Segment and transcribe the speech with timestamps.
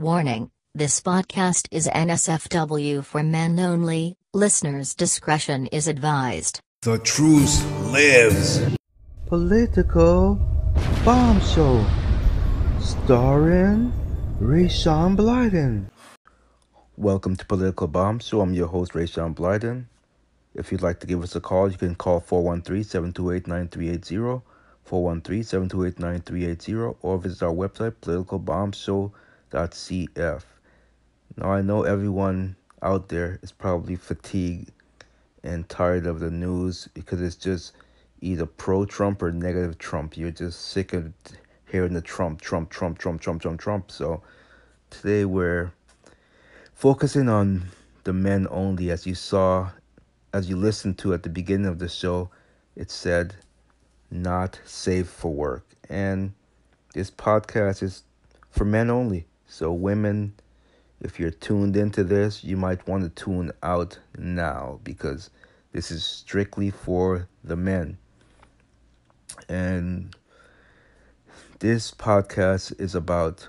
[0.00, 6.60] Warning this podcast is NSFW for men only, listeners' discretion is advised.
[6.80, 8.62] The truth lives.
[9.26, 10.36] Political
[11.04, 11.84] Bomb Show,
[12.80, 13.92] starring
[14.40, 15.90] Rayshawn Blyden.
[16.96, 18.40] Welcome to Political Bomb Show.
[18.40, 19.84] I'm your host, Rayshawn Blyden.
[20.54, 24.40] If you'd like to give us a call, you can call 413-728-9380,
[24.88, 27.96] 413-728-9380, or visit our website,
[29.50, 30.42] politicalbombshow.cf.
[31.36, 34.72] Now, I know everyone out there is probably fatigued
[35.42, 37.72] and tired of the news because it's just
[38.20, 40.16] either pro Trump or negative Trump.
[40.16, 41.12] You're just sick of
[41.70, 43.90] hearing the Trump, Trump, Trump, Trump, Trump, Trump, Trump.
[43.90, 44.22] So
[44.90, 45.72] today we're
[46.74, 47.68] focusing on
[48.04, 48.90] the men only.
[48.90, 49.70] As you saw,
[50.32, 52.30] as you listened to at the beginning of the show,
[52.76, 53.34] it said
[54.10, 55.64] not safe for work.
[55.88, 56.32] And
[56.92, 58.02] this podcast is
[58.50, 59.26] for men only.
[59.50, 60.34] So women
[61.00, 65.30] if you're tuned into this, you might want to tune out now because
[65.72, 67.96] this is strictly for the men.
[69.48, 70.14] And
[71.60, 73.48] this podcast is about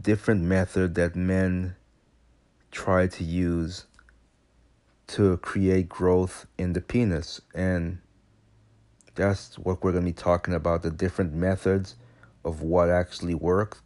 [0.00, 1.74] different method that men
[2.70, 3.86] try to use
[5.08, 7.98] to create growth in the penis and
[9.14, 11.94] that's what we're going to be talking about the different methods
[12.44, 13.78] of what actually work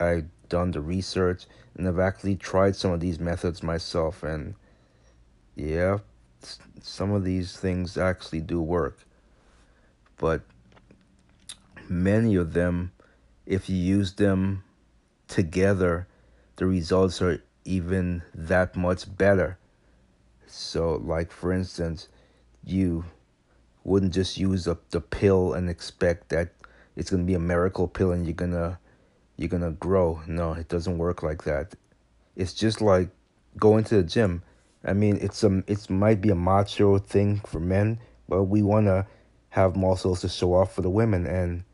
[0.00, 1.44] i done the research
[1.76, 4.54] and I've actually tried some of these methods myself and
[5.54, 5.98] yeah
[6.82, 8.98] some of these things actually do work.
[10.16, 10.42] But
[11.88, 12.92] many of them
[13.46, 14.62] if you use them
[15.26, 16.06] together
[16.56, 19.58] the results are even that much better.
[20.46, 22.08] So like for instance
[22.64, 23.04] you
[23.84, 26.50] wouldn't just use a, the pill and expect that
[26.96, 28.78] it's going to be a miracle pill and you're going to
[29.38, 30.20] you're gonna grow.
[30.26, 31.74] No, it doesn't work like that.
[32.36, 33.08] It's just like
[33.56, 34.42] going to the gym.
[34.84, 37.98] I mean, it's a it might be a macho thing for men,
[38.28, 39.06] but we wanna
[39.50, 41.64] have muscles to show off for the women, and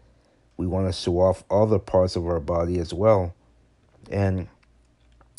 [0.56, 3.34] we want to show off other parts of our body as well.
[4.10, 4.48] And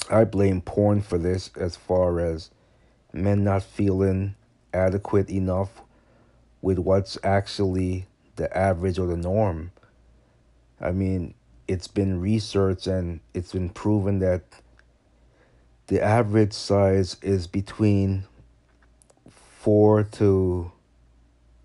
[0.09, 2.51] I blame porn for this, as far as
[3.13, 4.35] men not feeling
[4.73, 5.81] adequate enough
[6.61, 8.05] with what's actually
[8.35, 9.71] the average or the norm.
[10.81, 11.33] I mean,
[11.67, 14.43] it's been researched and it's been proven that
[15.87, 18.25] the average size is between
[19.29, 20.71] four to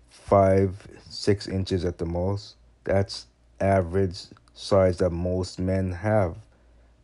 [0.09, 2.55] five, six inches at the most.
[2.83, 3.27] That's
[3.59, 6.37] average size that most men have.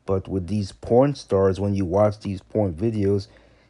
[0.06, 3.28] But with these porn stars, when you watch these porn videos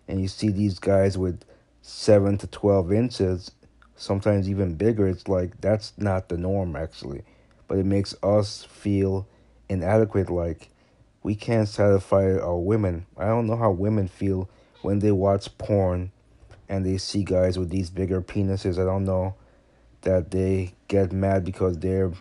[0.08, 1.44] and you see these guys with
[1.82, 3.52] seven to 12 inches,
[3.96, 7.24] sometimes even bigger, it's like that's not the norm actually
[7.68, 9.28] but it makes us feel
[9.70, 10.70] inadequate like
[11.24, 13.06] we can't satisfy our women.
[13.18, 14.50] I don't know how women feel
[14.82, 16.12] when they watch porn
[16.70, 18.80] and they see guys with these bigger penises.
[18.80, 19.36] I don't know
[20.02, 22.14] that they get mad because their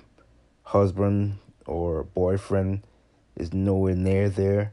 [0.64, 2.82] husband or boyfriend
[3.36, 4.72] is nowhere near there.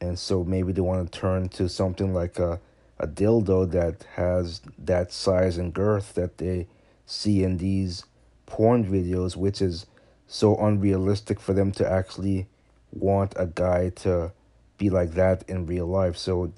[0.00, 2.58] And so maybe they want to turn to something like a,
[2.98, 6.66] a dildo that has that size and girth that they
[7.06, 8.04] see in these
[8.46, 9.86] porn videos, which is
[10.32, 12.46] so unrealistic for them to actually
[12.90, 14.32] want a guy to
[14.78, 16.16] be like that in real life.
[16.16, 16.54] So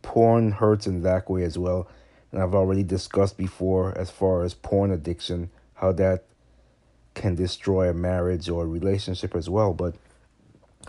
[0.00, 1.88] porn hurts in that way as well.
[2.30, 6.22] And I've already discussed before as far as porn addiction, how that
[7.14, 9.74] can destroy a marriage or a relationship as well.
[9.74, 9.96] But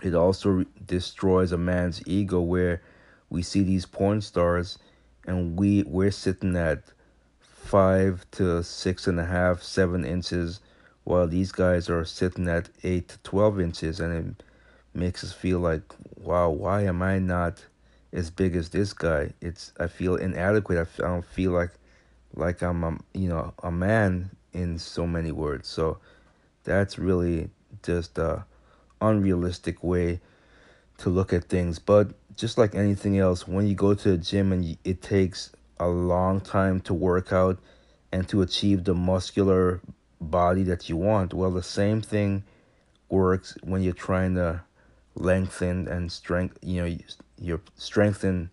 [0.04, 2.82] it also destroys a man's ego where
[3.30, 4.78] we see these porn stars
[5.26, 6.84] and we we're sitting at
[7.40, 10.60] five to six and a half, seven inches
[11.08, 14.44] while these guys are sitting at 8 to 12 inches and it
[14.92, 15.82] makes us feel like
[16.16, 17.64] wow why am i not
[18.12, 19.32] as big as this guy?
[19.40, 20.86] It's i feel inadequate.
[20.98, 21.70] I, don't feel like
[22.34, 25.66] like i'm a, you know a man in so many words.
[25.68, 25.98] So
[26.64, 27.48] that's really
[27.82, 28.44] just a
[29.00, 30.20] unrealistic way
[30.98, 31.78] to look at things.
[31.78, 35.88] But just like anything else when you go to the gym and it takes a
[35.88, 37.58] long time to work out
[38.12, 39.80] and to achieve the muscular
[40.20, 41.34] body that you want.
[41.34, 42.44] Well, the same thing
[43.08, 44.62] works when you're trying to
[45.14, 46.96] lengthen and strength, you know,
[47.38, 48.50] you strengthen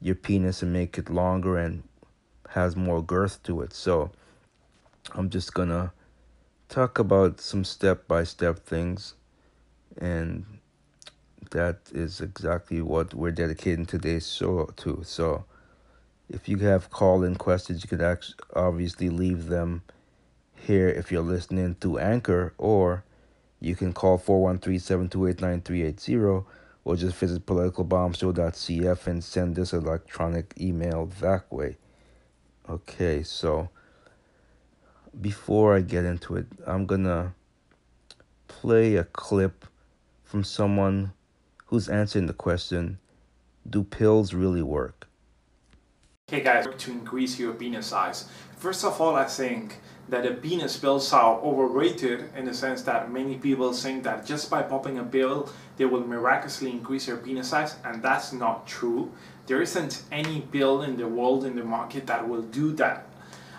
[0.00, 1.82] your penis and make it longer and
[2.50, 3.72] has more girth to it.
[3.72, 4.10] So
[5.12, 5.92] I'm just gonna
[6.68, 9.14] talk about some step by step things
[9.98, 10.44] and
[11.50, 15.02] that is exactly what we're dedicating today's show to.
[15.04, 15.44] So
[16.30, 19.82] if you have call in questions you could actually obviously leave them
[20.62, 23.04] here if you're listening through Anchor, or
[23.62, 26.44] You can call 413-728-9380
[26.84, 31.76] or just visit politicalbombshow.cf and send an electronic email that way.
[32.68, 33.68] Okay, so
[35.20, 37.34] before I get into it, I'm gonna
[38.48, 39.64] play a clip
[40.24, 41.12] from someone
[41.66, 42.98] who's answering the question
[43.70, 45.06] Do pills really work?
[46.28, 48.28] Okay, guys, to increase your penis size.
[48.56, 49.78] First of all, I think
[50.12, 54.50] that the penis pills are overrated in the sense that many people think that just
[54.50, 55.48] by popping a pill
[55.78, 59.10] they will miraculously increase your penis size, and that's not true.
[59.46, 63.06] There isn't any pill in the world in the market that will do that.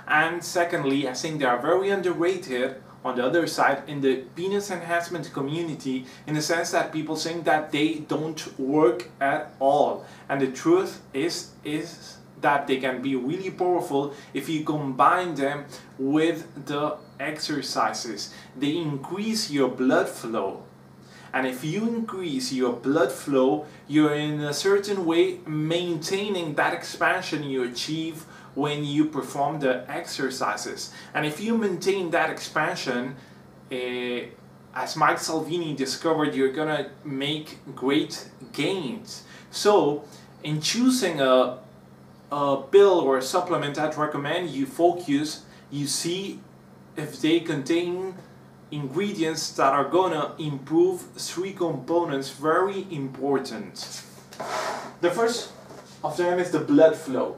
[0.08, 4.70] And secondly, I think they are very underrated on the other side in the penis
[4.70, 10.06] enhancement community in the sense that people think that they don't work at all.
[10.30, 15.66] And the truth is is that they can be really powerful if you combine them
[15.98, 18.34] with the exercises.
[18.57, 20.63] They increase your blood flow.
[21.34, 27.44] And if you increase your blood flow, you're in a certain way maintaining that expansion
[27.44, 30.92] you achieve when you perform the exercises.
[31.13, 33.16] And if you maintain that expansion,
[33.72, 33.75] uh,
[34.75, 39.24] as Mike Salvini discovered, you're gonna make great gains.
[39.50, 40.04] So,
[40.44, 41.60] in choosing a,
[42.34, 46.40] a pill or a supplement, I'd recommend you focus, you see
[46.98, 48.16] if they contain
[48.72, 54.02] ingredients that are gonna improve three components very important.
[55.02, 55.52] The first
[56.04, 57.38] of them is the blood flow.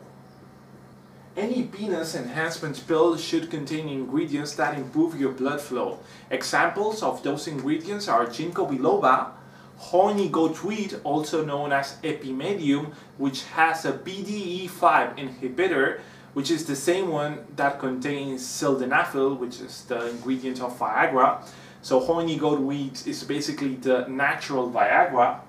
[1.36, 6.00] Any penis enhancement pill should contain ingredients that improve your blood flow.
[6.32, 9.35] Examples of those ingredients are ginkgo biloba,
[9.78, 16.00] horny goatweed, also known as epimedium, which has a PDE5 inhibitor,
[16.34, 21.46] which is the same one that contains sildenafil, which is the ingredient of Viagra.
[21.82, 25.40] So horny goatweed is basically the natural Viagra.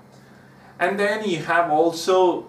[0.79, 2.47] And then you have also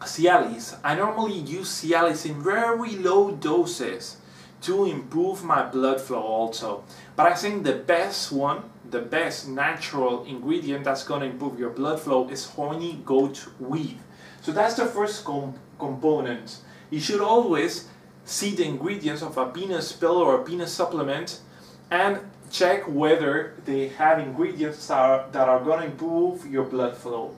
[0.00, 0.78] Cialis.
[0.82, 4.16] I normally use Cialis in very low doses
[4.62, 6.84] to improve my blood flow also.
[7.14, 11.70] But I think the best one, the best natural ingredient that's going to improve your
[11.70, 13.98] blood flow is horny goat weed.
[14.42, 16.58] So that's the first com component.
[16.90, 17.88] You should always
[18.24, 21.40] see the ingredients of a penis pill or a penis supplement
[21.90, 22.18] and
[22.50, 27.34] check whether they have ingredients that are, that are going to improve your blood flow.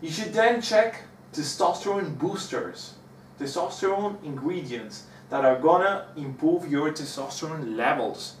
[0.00, 1.02] You should then check
[1.32, 2.94] testosterone boosters,
[3.38, 8.36] testosterone ingredients that are gonna improve your testosterone levels.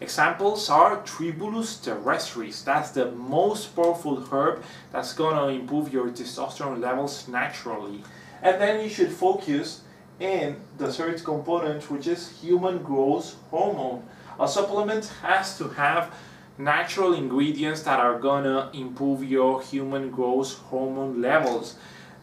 [0.00, 4.62] Examples are Tribulus terrestris, that's the most powerful herb
[4.92, 8.02] that's gonna improve your testosterone levels naturally.
[8.42, 9.82] And then you should focus
[10.20, 14.02] in the third component, which is human growth hormone.
[14.38, 16.14] A supplement has to have
[16.58, 21.76] natural ingredients that are gonna improve your human growth hormone levels.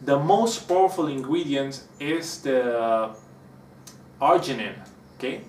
[0.04, 3.16] The most powerful ingredient is the
[4.22, 4.76] arginine,
[5.18, 5.42] okay?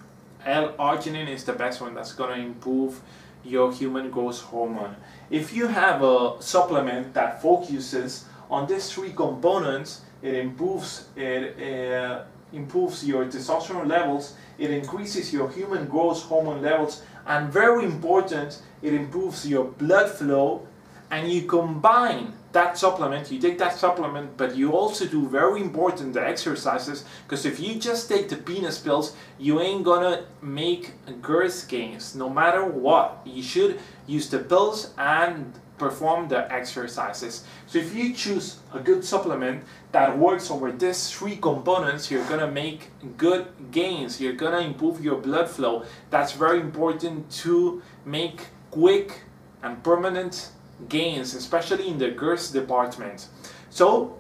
[0.46, 3.00] L-arginine is the best one that's gonna improve
[3.44, 4.96] your human growth hormone.
[5.31, 12.22] If you have a supplement that focuses on these three components, it improves it uh,
[12.52, 18.94] improves your testosterone levels, it increases your human growth hormone levels, and very important, it
[18.94, 20.66] improves your blood flow,
[21.10, 26.16] and you combine that supplement, you take that supplement, but you also do very important
[26.16, 32.14] exercises because if you just take the penis pills, you ain't gonna make girth gains
[32.14, 33.21] no matter what.
[33.26, 37.45] You should use the pills and perform the exercises.
[37.66, 42.50] So if you choose a good supplement that works over these three components, you're gonna
[42.50, 42.88] make
[43.19, 44.19] good gains.
[44.19, 45.85] You're gonna improve your blood flow.
[46.09, 49.25] That's very important to make quick
[49.62, 50.52] and permanent
[50.88, 53.28] gains, especially in the girth department.
[53.71, 54.18] So,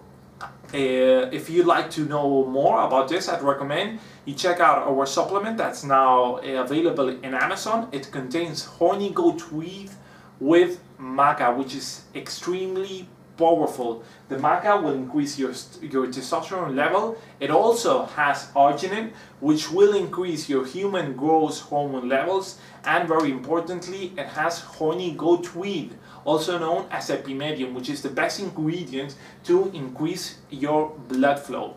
[0.74, 5.06] uh, if you'd like to know more about this, I'd recommend you check out our
[5.06, 7.88] supplement that's now available in Amazon.
[7.92, 9.90] It contains horny goat weed
[10.40, 14.02] with maca, which is extremely powerful.
[14.28, 17.16] The maca will increase your, your testosterone level.
[17.40, 22.58] It also has arginine, which will increase your human growth hormone levels.
[22.84, 28.10] And very importantly, it has horny goat weed, also known as epimedium, which is the
[28.10, 29.14] best ingredient
[29.44, 31.76] to increase your blood flow.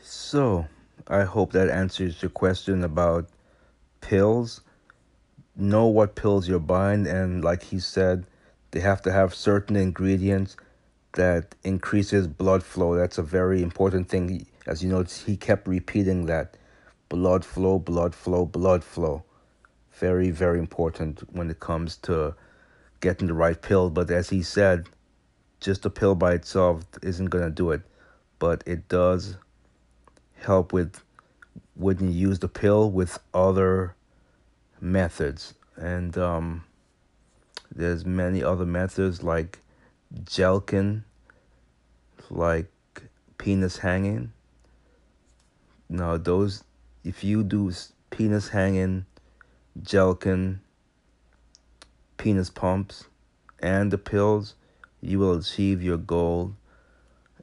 [0.00, 0.66] So,
[1.08, 3.28] I hope that answers your question about
[4.00, 4.60] pills.
[5.56, 8.26] Know what pills you're buying, and like he said,
[8.72, 10.56] they have to have certain ingredients
[11.14, 12.94] that increases blood flow.
[12.94, 14.46] That's a very important thing.
[14.66, 16.56] As you know, he kept repeating that
[17.08, 19.24] blood flow, blood flow, blood flow.
[19.92, 22.34] Very, very important when it comes to
[23.00, 23.90] getting the right pill.
[23.90, 24.88] But as he said,
[25.60, 27.82] just a pill by itself isn't gonna do it,
[28.38, 29.36] but it does
[30.40, 31.04] help with
[31.74, 33.94] when you use the pill with other
[34.80, 36.64] methods and um,
[37.74, 39.60] there's many other methods like
[40.24, 41.04] jelqin
[42.30, 42.70] like
[43.38, 44.32] penis hanging.
[45.88, 46.64] Now those
[47.04, 47.72] if you do
[48.10, 49.06] penis hanging
[49.80, 50.58] jelqin
[52.18, 53.04] penis pumps
[53.60, 54.54] and the pills
[55.00, 56.54] you will achieve your goal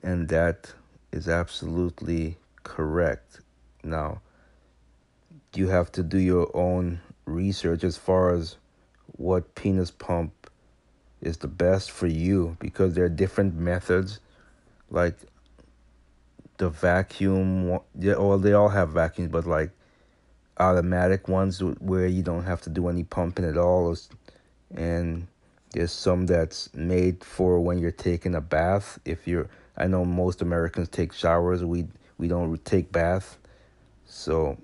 [0.04, 0.74] and that
[1.12, 3.42] is absolutely correct.
[3.84, 4.22] Now
[5.56, 8.58] you have to do your own research as far as
[9.20, 10.50] what penis pump
[11.22, 14.20] is the best for you because there are different methods
[14.90, 15.18] like
[16.58, 19.72] the vacuum yeah well they all have vacuums but like
[20.58, 23.94] automatic ones where you don't have to do any pumping at all
[24.76, 25.28] and
[25.72, 29.00] there's some that's made for when you're taking a bath.
[29.06, 33.38] If you're i know most americans take showers we we don't take bath.
[34.06, 34.58] So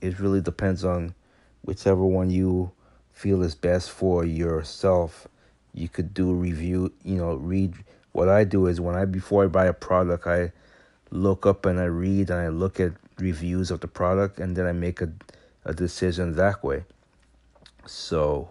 [0.00, 1.14] it really depends on
[1.62, 2.72] whichever one you
[3.16, 5.26] feel is best for yourself.
[5.72, 7.72] You could do review you know read.
[8.12, 10.52] What i do is when i before i buy a product i
[11.10, 14.66] look up and i read and i look at reviews of the product and then
[14.66, 15.10] i make a,
[15.64, 16.84] a decision that way.
[17.86, 18.50] So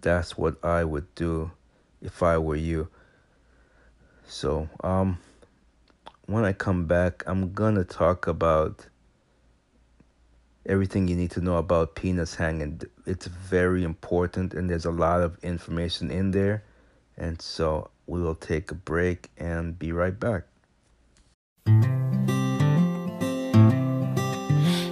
[0.00, 1.50] that's what i would do
[2.00, 2.88] if i were you.
[4.26, 5.18] So um
[6.24, 8.86] when i come back i'm gonna talk about
[10.66, 12.80] everything you need to know about penis hanging.
[13.06, 16.64] It's very important, and there's a lot of information in there.
[17.16, 20.44] And so we will take a break and be right back.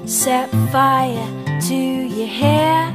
[0.06, 2.92] Set fire to your hair,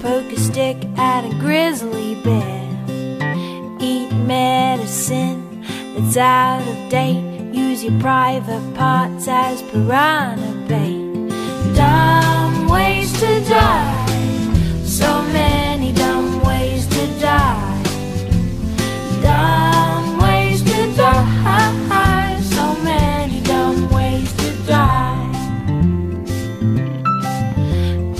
[0.00, 5.62] poke a stick at a grizzly bear, eat medicine
[5.94, 7.22] that's out of date,
[7.54, 11.07] use your private parts as piranha bait
[11.78, 14.06] dumb ways to die.
[14.84, 17.82] So many dumb ways to die.
[19.22, 22.40] Dumb ways to die.
[22.54, 25.30] So many dumb ways to die.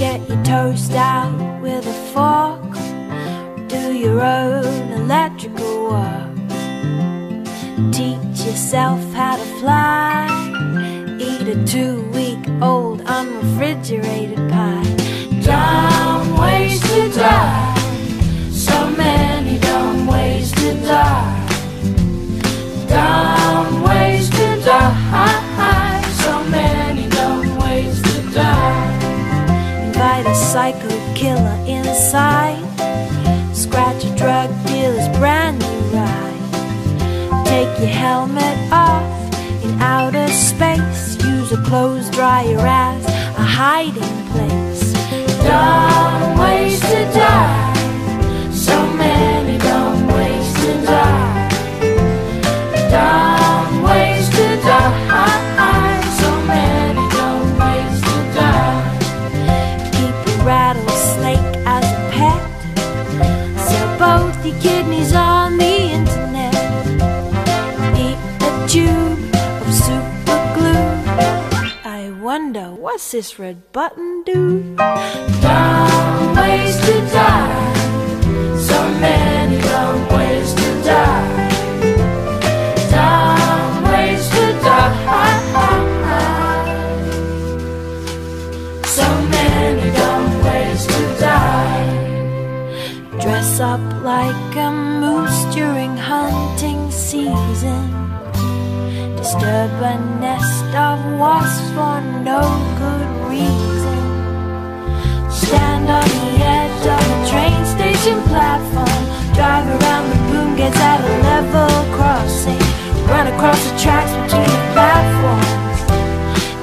[0.02, 2.72] Get your toast out with a fork.
[3.68, 6.36] Do your own electrical work.
[7.92, 10.37] Teach yourself how to fly.
[11.48, 14.84] A two week old unrefrigerated pie.
[15.40, 17.74] Dumb ways to die.
[18.50, 21.48] So many dumb ways to die.
[22.86, 26.02] Dumb ways to die.
[26.20, 29.86] So many dumb ways to die.
[29.86, 32.60] Invite a psycho killer inside.
[33.54, 37.46] Scratch a drug dealer's brand new ride.
[37.46, 39.02] Take your helmet off
[39.64, 41.07] in outer space.
[41.48, 44.92] Use a clothes dryer as a hiding place.
[45.42, 47.74] Dumb ways to die.
[48.52, 51.48] So many dumb ways to die.
[52.90, 56.00] Dumb ways to die.
[56.20, 58.98] So many dumb ways to die.
[59.94, 62.42] Keep a rattlesnake as a pet.
[63.68, 65.27] Sell both your kidneys on
[72.38, 74.76] wonder what's this red button do?
[74.76, 77.74] Dumb ways to die.
[78.68, 81.48] So many dumb ways to die.
[82.92, 84.94] Dumb ways to die.
[88.86, 91.86] So many dumb ways to die.
[93.20, 97.84] Dress up like a moose during hunting season.
[99.16, 102.40] Disturb a nest of wasps for no
[102.78, 103.98] good reason.
[105.28, 109.02] Stand on the edge of a train station platform.
[109.34, 112.62] Drive around the boom gates at a level crossing.
[113.10, 115.78] Run across the tracks between the platforms.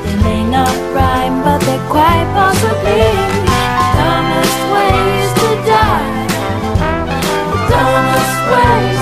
[0.03, 3.11] They may not rhyme, but they're quite possibly
[3.49, 3.63] the
[3.99, 6.13] dumbest ways to die.
[7.51, 8.94] The dumbest ways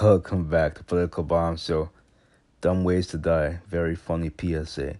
[0.00, 1.90] Welcome back to Political Bomb Show.
[2.60, 3.58] Dumb Ways to Die.
[3.66, 4.94] Very funny PSA.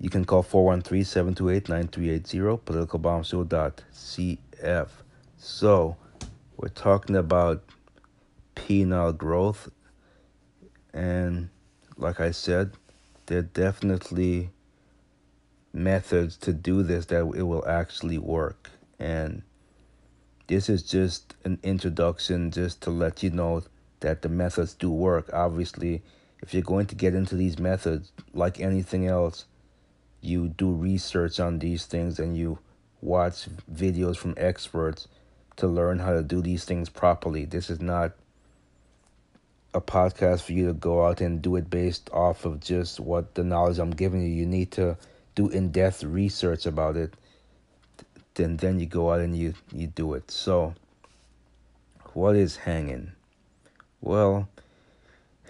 [0.00, 4.88] You can call 413 728 9380, politicalbombshow.cf.
[5.38, 5.96] So,
[6.56, 7.62] we're talking about
[8.56, 9.70] penile growth,
[10.92, 11.48] and
[11.96, 12.72] like I said,
[13.26, 14.50] there are definitely
[15.72, 18.70] methods to do this that it will actually work.
[18.98, 19.44] And
[20.48, 23.62] this is just an introduction just to let you know
[24.00, 25.30] that the methods do work.
[25.32, 26.02] Obviously,
[26.42, 29.44] if you're going to get into these methods, like anything else,
[30.20, 32.58] you do research on these things and you
[33.00, 35.08] watch videos from experts
[35.56, 37.44] to learn how to do these things properly.
[37.44, 38.12] This is not
[39.72, 43.34] a podcast for you to go out and do it based off of just what
[43.34, 44.28] the knowledge I'm giving you.
[44.28, 44.96] You need to
[45.34, 47.14] do in-depth research about it.
[48.34, 50.30] Then then you go out and you you do it.
[50.30, 50.74] So
[52.14, 53.12] what is hanging?
[54.00, 54.48] Well,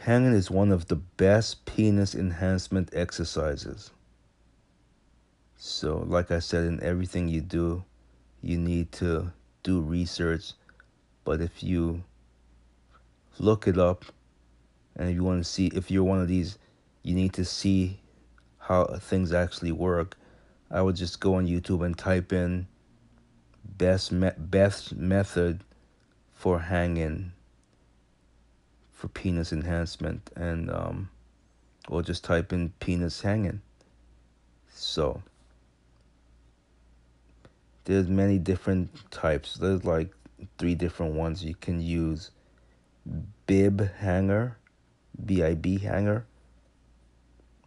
[0.01, 3.93] hanging is one of the best penis enhancement exercises.
[5.57, 7.85] So, like I said, in everything you do,
[8.43, 10.53] you need to do research.
[11.25, 12.03] But if you
[13.39, 14.05] look it up
[14.97, 16.59] and if you want to see, if you're one of these,
[17.03, 18.01] you need to see
[18.59, 20.17] how things actually work.
[20.71, 22.67] I would just go on YouTube and type in
[23.65, 25.63] best me- best method
[26.33, 27.33] for hanging
[29.01, 31.09] for penis enhancement and um
[31.89, 33.63] or just type in penis hanging.
[34.75, 35.23] So
[37.85, 39.55] there's many different types.
[39.55, 40.13] There's like
[40.59, 42.31] three different ones you can use.
[43.47, 44.59] Bib hanger,
[45.25, 46.27] B I B hanger.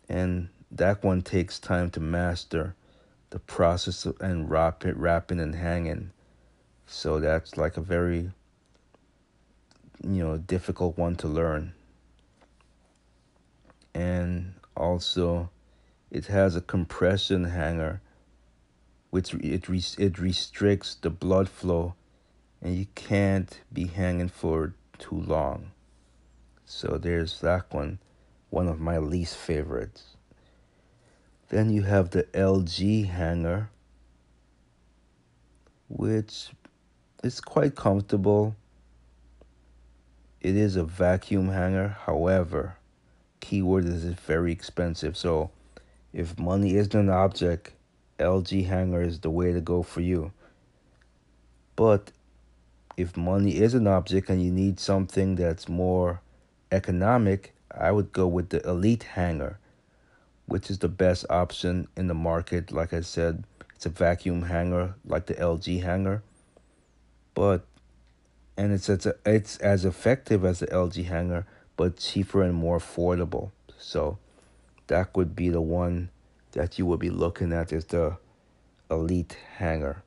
[0.08, 2.76] And that one takes time to master
[3.32, 6.12] the process of, and wrapping, wrapping and hanging.
[6.86, 8.32] So that's like a very
[10.04, 11.74] you know difficult one to learn.
[13.96, 15.50] And also
[16.12, 18.02] it has a compression hanger
[19.14, 19.70] which it
[20.00, 21.94] it restricts the blood flow,
[22.64, 25.70] and you can't be hanging for too long.
[26.66, 28.00] So there's that one,
[28.50, 30.18] one of my least favorites.
[31.50, 33.70] Then you have the LG hanger,
[35.90, 36.50] which
[37.24, 38.56] is quite comfortable.
[40.44, 42.76] It is a vacuum hanger, however,
[43.40, 45.16] keyword is very expensive.
[45.16, 45.52] So
[46.12, 47.72] if money isn't an object,
[48.20, 50.34] LG hanger is the way to go for you.
[51.78, 52.12] But
[52.98, 56.20] if money is an object and you need something that's more
[56.74, 59.60] economic, I would go with the Elite hanger,
[60.46, 62.70] which is the best option in the market.
[62.70, 66.22] Like I said, it's a vacuum hanger like the LG hanger.
[67.34, 67.66] But
[68.58, 72.80] and it's it's, a, it's as effective as the LG hanger, but cheaper and more
[72.80, 73.52] affordable.
[73.78, 74.18] So
[74.88, 76.10] that would be the one
[76.52, 78.18] that you would be looking at is the
[78.90, 80.04] Elite Hanger.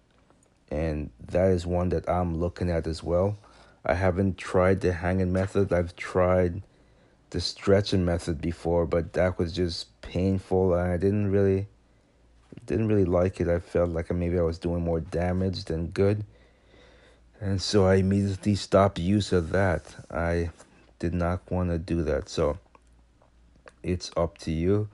[0.71, 3.37] And that is one that I'm looking at as well.
[3.85, 5.73] I haven't tried the hanging method.
[5.73, 6.63] I've tried
[7.31, 11.67] the stretching method before, but that was just painful I didn't really
[12.65, 13.49] didn't really like it.
[13.49, 16.25] I felt like maybe I was doing more damage than good.
[17.41, 19.95] And so I immediately stopped use of that.
[20.11, 20.51] I
[20.99, 22.29] did not want to do that.
[22.29, 22.59] So
[23.83, 24.89] it's up to you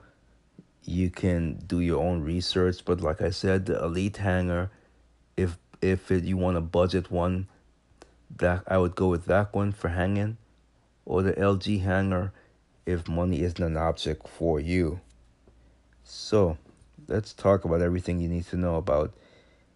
[0.85, 4.69] you can do your own research but like i said the elite hanger
[5.37, 7.47] if if it, you want a budget one
[8.35, 10.37] that i would go with that one for hanging
[11.05, 12.31] or the lg hanger
[12.85, 14.99] if money isn't an object for you
[16.03, 16.57] so
[17.07, 19.13] let's talk about everything you need to know about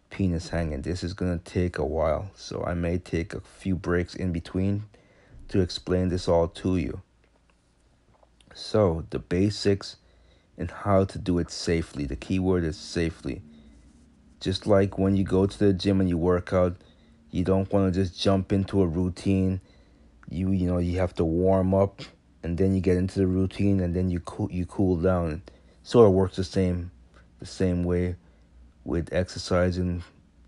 [0.10, 4.16] penis hanging this is to take a while so i may take a few breaks
[4.16, 4.84] in between
[5.48, 7.02] to explain this all to you
[8.54, 9.98] so the basics
[10.58, 12.06] and how to do it safely.
[12.06, 13.42] The key word is safely.
[14.40, 16.76] Just like when you go to the gym and you work out,
[17.30, 19.62] you don't want to just jump into a routine.
[20.30, 22.02] You you know you have to warm up
[22.44, 25.44] and then you get into the routine and then you cool you cool down.
[25.84, 26.92] sort of works the same
[27.40, 28.16] the same way
[28.88, 30.02] with exercising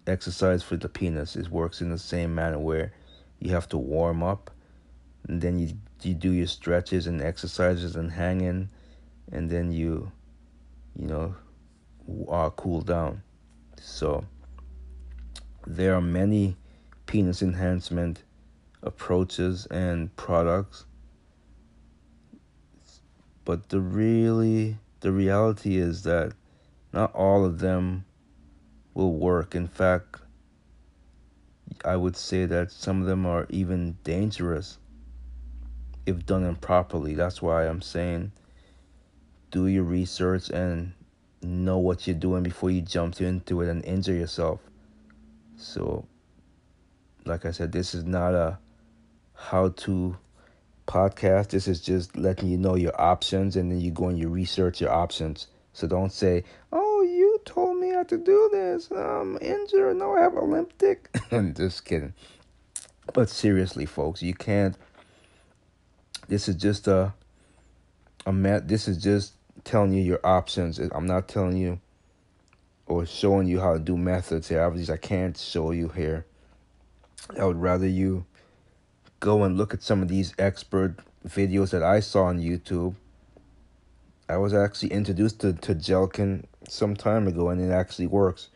[0.08, 1.36] exercise for the penis.
[1.36, 2.94] It works in the same manner where
[3.40, 4.50] you have to warm up
[5.28, 8.70] and then you you do your stretches and exercises and hanging
[9.32, 10.10] and then you
[10.98, 11.36] you know
[12.32, 13.22] uh, cool down
[13.78, 14.24] so
[15.68, 16.56] there are many
[17.06, 18.24] penis enhancement
[18.82, 20.86] approaches and products
[23.44, 26.32] but the really the reality is that
[26.94, 28.06] not all of them
[28.94, 30.22] will work in fact
[31.86, 34.78] i would say that some of them are even dangerous
[36.06, 38.32] if done improperly that's why i'm saying
[39.52, 40.94] do your research and
[41.42, 44.60] know what you're doing before you jump into it and injure yourself.
[45.58, 46.06] So
[47.26, 48.58] like I said, this is not a
[49.34, 50.18] how to
[50.88, 51.50] podcast.
[51.50, 54.82] This is just letting you know your options and then you go and you research
[54.82, 55.48] your options.
[55.74, 56.89] So don't say, oh,
[58.00, 58.90] how to do this.
[58.92, 59.98] I'm injured.
[59.98, 61.10] No, I have a limp dick.
[61.54, 62.14] just kidding.
[63.14, 64.78] But seriously, folks, you can't.
[66.30, 67.14] This is just a,
[68.26, 68.70] a met.
[68.70, 69.34] This is just
[69.66, 70.80] telling you your options.
[70.80, 71.82] I'm not telling you
[72.86, 74.64] or showing you how to do methods here.
[74.64, 76.26] Obviously, I can't show you here.
[77.38, 78.26] I would rather you
[79.20, 80.96] go and look at some of these expert
[81.28, 82.96] videos that I saw on YouTube.
[84.30, 88.50] I was actually introduced to, to some time ago and it actually works.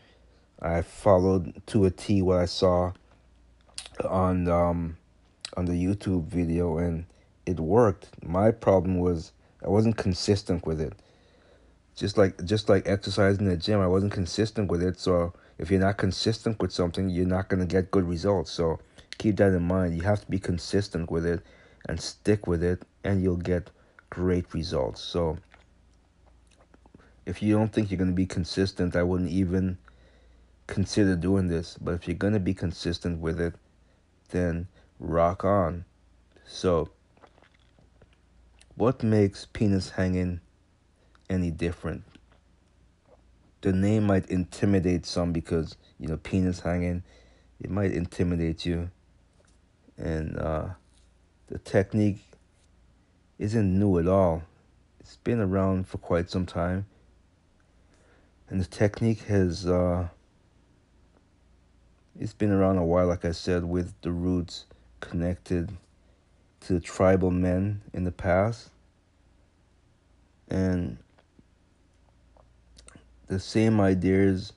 [0.62, 2.92] I followed to a T what I saw
[4.08, 4.96] on um
[5.56, 7.06] on the YouTube video and
[7.44, 8.08] it worked.
[8.22, 9.32] My problem was
[9.64, 10.92] I wasn't consistent with it.
[11.96, 15.00] Just like just like exercising in the gym, I wasn't consistent with it.
[15.00, 18.52] So if you're not consistent with something, you're not gonna get good results.
[18.52, 18.78] So
[19.18, 19.96] keep that in mind.
[19.96, 21.40] You have to be consistent with it
[21.88, 23.70] and stick with it, and you'll get
[24.10, 25.00] great results.
[25.02, 25.36] So,
[27.26, 29.78] if you don't think you're going to be consistent, I wouldn't even
[30.66, 31.76] consider doing this.
[31.80, 33.54] But if you're going to be consistent with it,
[34.30, 35.84] then rock on.
[36.46, 36.90] So,
[38.76, 40.40] what makes penis hanging
[41.30, 42.02] any different?
[43.60, 47.02] The name might intimidate some because, you know, penis hanging,
[47.60, 48.90] it might intimidate you
[49.96, 50.66] and uh,
[51.48, 52.22] the technique
[53.38, 54.42] isn't new at all.
[55.00, 56.86] It's been around for quite some time,
[58.54, 60.06] and the technique has uh,
[62.20, 63.08] it's been around a while.
[63.08, 64.66] Like I said, with the roots
[65.00, 65.72] connected
[66.60, 68.70] to tribal men in the past,
[70.46, 70.98] and
[73.26, 74.52] the same ideas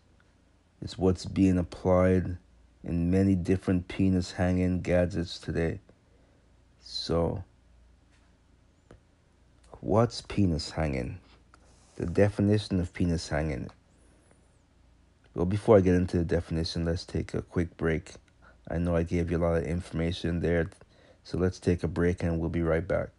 [0.84, 2.38] is what's being applied
[2.84, 5.80] in many different penis hanging gadgets today.
[6.82, 7.44] So,
[9.80, 11.18] what's penis hanging?
[11.96, 13.72] The definition of penis hanging.
[15.38, 18.14] Well, before I get into the definition, let's take a quick break.
[18.72, 20.72] I know I gave you a lot of information there,
[21.24, 23.10] so let's take a break and we'll be right back.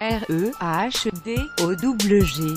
[0.00, 2.56] R E H D O W G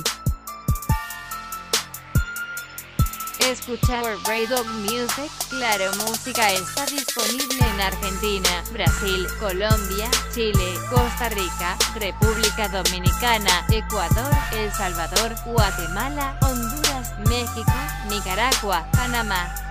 [3.50, 11.76] Escucha Ray Dog Music, Claro Música está disponible en Argentina, Brasil, Colombia, Chile, Costa Rica,
[11.96, 17.74] República Dominicana, Ecuador, El Salvador, Guatemala, Honduras, México,
[18.08, 19.69] Nicaragua, Panamá.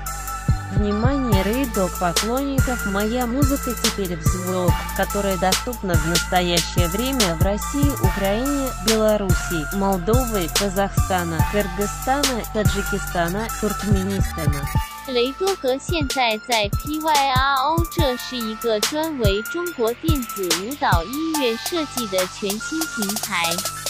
[0.75, 7.91] Внимание рейдог поклонников, моя музыка теперь в звук, которая доступна в настоящее время в России,
[8.01, 14.65] Украине, Белоруссии, Молдовы, Казахстана, Кыргызстана, Таджикистана, Туркменистана.
[15.07, 23.45] 雷多格现在在 PYRO，这是一个专为中国电子舞蹈音乐设计的全新平台。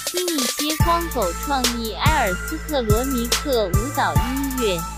[0.08, 4.97] 听一些光狗创意埃尔斯特罗尼克舞蹈音乐。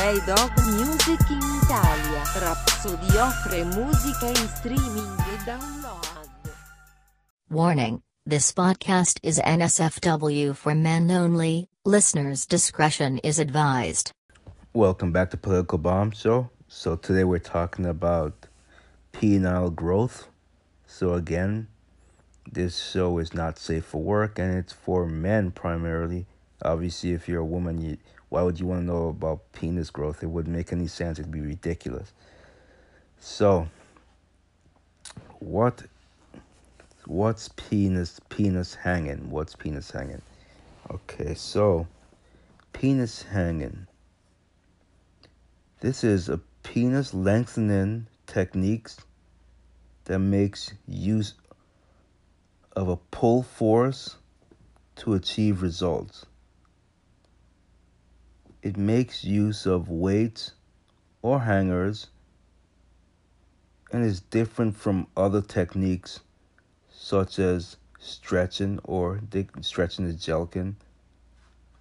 [0.00, 2.24] Ray Dog Music in Italia.
[2.40, 6.06] Rhapsody offre musica in streaming e download.
[7.50, 14.12] Warning this podcast is NSFW for men only, listeners' discretion is advised.
[14.72, 16.48] Welcome back to Political Bomb Show.
[16.66, 18.46] So today we're talking about
[19.12, 20.28] penile growth.
[20.86, 21.68] So again,
[22.50, 26.24] this show is not safe for work and it's for men primarily.
[26.62, 27.98] Obviously, if you're a woman, you
[28.30, 30.22] why would you want to know about penis growth?
[30.22, 31.18] It wouldn't make any sense.
[31.18, 32.12] It'd be ridiculous.
[33.18, 33.68] So,
[35.40, 35.82] what
[37.06, 39.30] what's penis penis hanging?
[39.30, 40.22] What's penis hanging?
[40.90, 41.88] Okay, so
[42.72, 43.88] penis hanging.
[45.80, 48.98] This is a penis lengthening techniques
[50.04, 51.34] that makes use
[52.76, 54.16] of a pull force
[54.96, 56.26] to achieve results.
[58.62, 60.52] It makes use of weights
[61.22, 62.08] or hangers
[63.92, 66.20] and is different from other techniques
[66.90, 69.20] such as stretching or
[69.60, 70.76] stretching the jelkin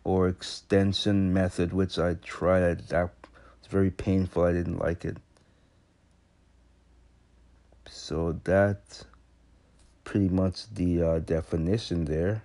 [0.04, 2.88] or extension method which I tried.
[2.88, 4.44] That was very painful.
[4.44, 5.18] I didn't like it.
[7.90, 9.06] So that's
[10.04, 12.44] pretty much the uh, definition there.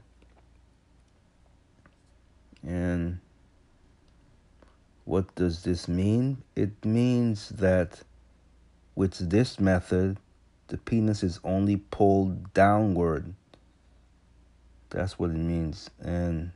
[2.63, 3.21] And
[5.05, 6.43] what does this mean?
[6.57, 8.03] It means that
[8.95, 10.19] with this method,
[10.69, 13.35] the penis is only pulled downward.
[14.91, 15.91] That's what it means.
[16.01, 16.53] And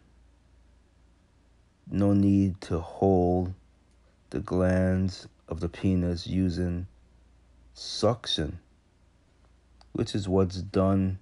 [1.90, 3.52] no need to hold
[4.30, 6.86] the glands of the penis using
[7.74, 8.60] suction,
[9.92, 11.18] which is what's done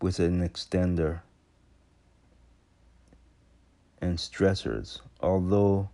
[0.00, 1.20] with an extender
[4.00, 5.00] and stressors.
[5.20, 5.88] Although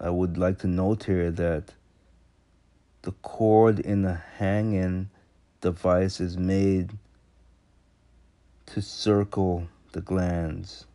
[0.00, 1.74] I would like to note here that
[3.02, 5.10] the cord in the hanging
[5.60, 6.90] device is made
[8.66, 10.86] to circle the glands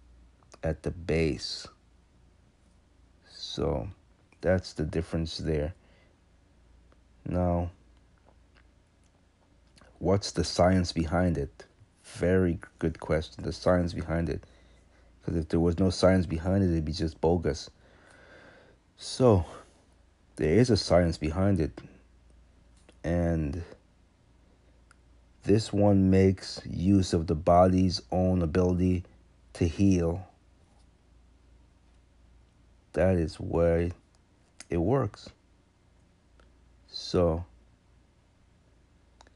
[0.63, 1.67] at the base.
[3.29, 3.89] So
[4.41, 5.73] that's the difference there.
[7.27, 7.71] Now,
[9.99, 11.65] what's the science behind it?
[12.03, 13.43] Very good question.
[13.43, 14.43] The science behind it.
[15.25, 17.71] Because if there was no science behind it, it'd be just bogus.
[18.95, 19.45] So,
[20.35, 21.81] there is a science behind it.
[23.03, 23.63] And
[25.43, 29.03] this one makes use of the body's own ability
[29.53, 30.27] to heal.
[32.93, 33.93] That is why
[34.69, 35.29] it works.
[36.87, 37.45] So,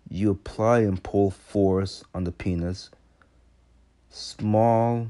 [0.07, 2.91] you apply and pull force on the penis.
[4.09, 5.07] Small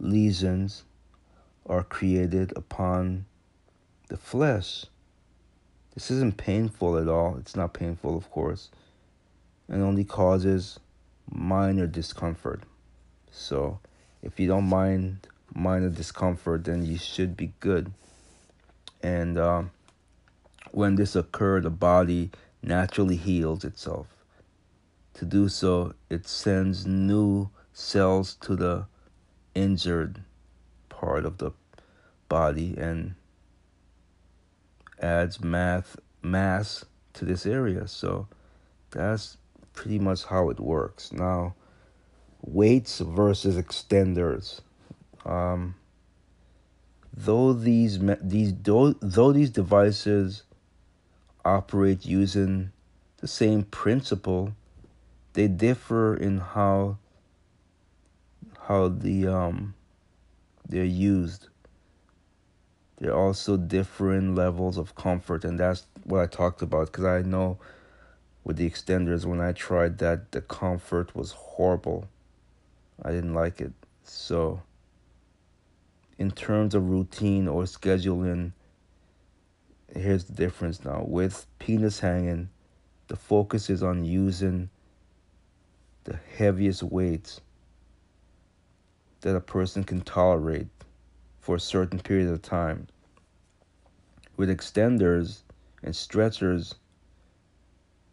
[0.00, 0.84] lesions
[1.66, 3.26] are created upon
[4.08, 4.86] the flesh.
[5.94, 7.36] This isn't painful at all.
[7.38, 8.70] It's not painful, of course
[9.70, 10.80] and only causes
[11.30, 12.64] minor discomfort.
[13.30, 13.78] So,
[14.20, 17.92] if you don't mind minor discomfort, then you should be good.
[19.02, 19.70] And um,
[20.72, 22.30] when this occurs, the body
[22.62, 24.08] naturally heals itself.
[25.14, 28.86] To do so, it sends new cells to the
[29.54, 30.22] injured
[30.88, 31.52] part of the
[32.28, 33.14] body and
[35.00, 36.84] adds math mass
[37.14, 37.88] to this area.
[37.88, 38.28] So
[38.90, 39.36] that's
[39.72, 41.12] pretty much how it works.
[41.12, 41.54] Now,
[42.42, 44.60] weights versus extenders.
[45.24, 45.74] Um,
[47.14, 50.44] though these these though, though these devices
[51.44, 52.72] operate using
[53.18, 54.54] the same principle,
[55.34, 56.98] they differ in how
[58.70, 59.74] how the um
[60.68, 61.48] they're used.
[62.98, 67.58] They're also different levels of comfort, and that's what I talked about because I know
[68.44, 72.08] with the extenders when I tried that the comfort was horrible.
[73.02, 73.72] I didn't like it.
[74.04, 74.62] So
[76.16, 78.52] in terms of routine or scheduling,
[79.92, 81.02] here's the difference now.
[81.08, 82.50] With penis hanging,
[83.08, 84.70] the focus is on using
[86.04, 87.40] the heaviest weights
[89.20, 90.68] that a person can tolerate
[91.40, 92.86] for a certain period of time.
[94.36, 95.42] With extenders
[95.82, 96.74] and stretchers,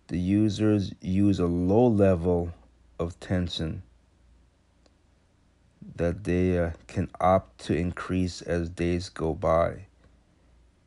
[0.07, 2.53] the users use a low level
[2.99, 3.83] of tension
[5.95, 9.85] that they uh, can opt to increase as days go by,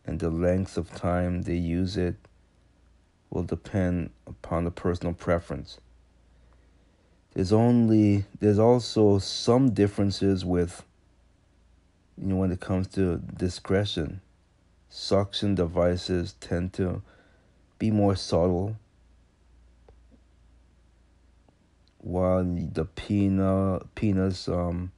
[0.06, 2.16] and the length of time they use it
[3.30, 5.78] will depend upon the personal preference.
[7.34, 10.84] There's only there's also some differences with
[12.18, 14.20] you know when it comes to discretion.
[14.88, 17.02] Suction devices tend to
[17.78, 18.76] be more subtle
[21.98, 24.90] while the pena, penis um,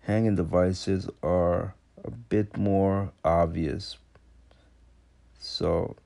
[0.00, 3.96] hanging devices are a bit more obvious.
[5.38, 5.96] So,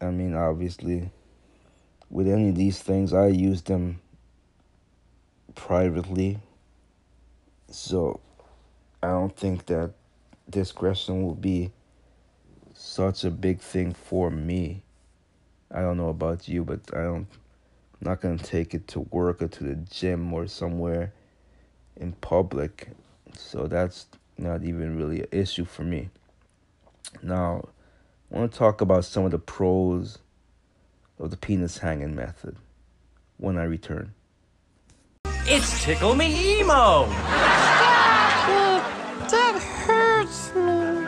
[0.00, 1.10] I mean, obviously,
[2.10, 4.00] with any of these things, I use them
[5.56, 6.38] privately.
[7.68, 8.20] So,
[9.02, 9.90] I don't think that
[10.48, 11.72] discretion will be
[12.72, 14.84] such a big thing for me.
[15.72, 17.26] I don't know about you, but I don't
[18.00, 21.12] I'm not to take it to work or to the gym or somewhere
[21.96, 22.90] in public.
[23.32, 26.10] So that's not even really an issue for me.
[27.22, 27.68] Now,
[28.30, 30.18] I want to talk about some of the pros
[31.18, 32.56] of the penis hanging method
[33.38, 34.12] when I return.
[35.48, 37.06] It's Tickle Me Emo!
[37.06, 38.82] Stop it!
[39.30, 41.06] That hurts me.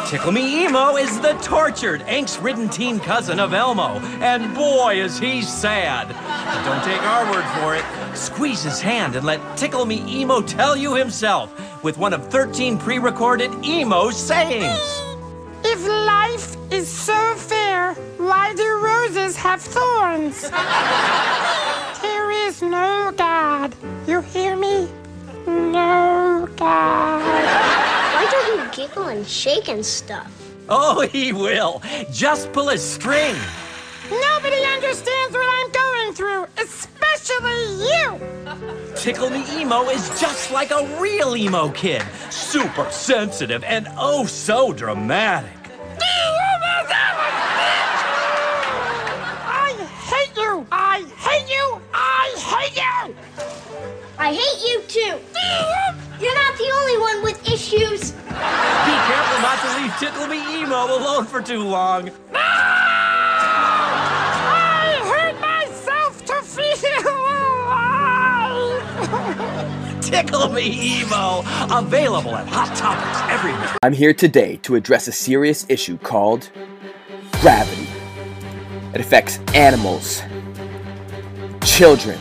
[0.00, 0.08] What?
[0.08, 5.18] Tickle Me Emo is the tortured, angst ridden teen cousin of Elmo, and boy, is
[5.18, 6.08] he sad.
[6.08, 7.84] But don't take our word for it.
[8.16, 11.52] Squeeze his hand and let Tickle Me Emo tell you himself
[11.84, 15.02] with one of 13 pre recorded emo sayings.
[15.62, 20.50] If life is so fair, why do roses have thorns?
[22.60, 23.74] there is no God.
[24.06, 24.88] You hear me?
[25.46, 27.22] No God.
[27.22, 30.30] Why don't he giggle and shake and stuff?
[30.68, 31.82] Oh, he will.
[32.10, 33.36] Just pull a string.
[34.10, 38.20] Nobody understands what I'm going through, especially you.
[38.96, 42.02] Tickle Me Emo is just like a real emo kid.
[42.30, 45.50] Super sensitive and oh so dramatic.
[49.48, 49.72] I
[50.04, 50.66] hate you.
[50.70, 51.80] I hate you.
[54.26, 54.42] I hate you.
[54.42, 55.14] I hate you too.
[56.20, 58.10] You're not the only one with issues.
[58.10, 62.06] Be careful not to leave Tickle Me Emo alone for too long.
[62.06, 62.40] No!
[64.72, 66.66] I hurt myself to feel
[68.98, 70.00] alive.
[70.02, 73.76] Tickle Me Emo, available at Hot Topics everywhere.
[73.84, 76.50] I'm here today to address a serious issue called
[77.40, 77.86] gravity.
[78.92, 80.20] It affects animals,
[81.62, 82.18] children,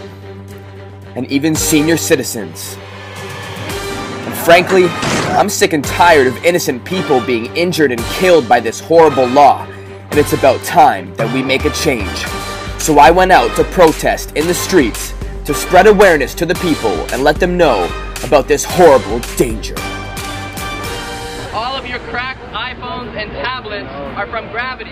[1.16, 2.78] and even senior citizens.
[2.78, 4.86] And frankly,
[5.36, 9.66] I'm sick and tired of innocent people being injured and killed by this horrible law,
[9.66, 12.26] and it's about time that we make a change.
[12.82, 15.14] So I went out to protest in the streets
[15.46, 17.86] to spread awareness to the people and let them know
[18.24, 19.76] about this horrible danger.
[21.54, 24.92] All of your cracked iPhones and tablets are from gravity.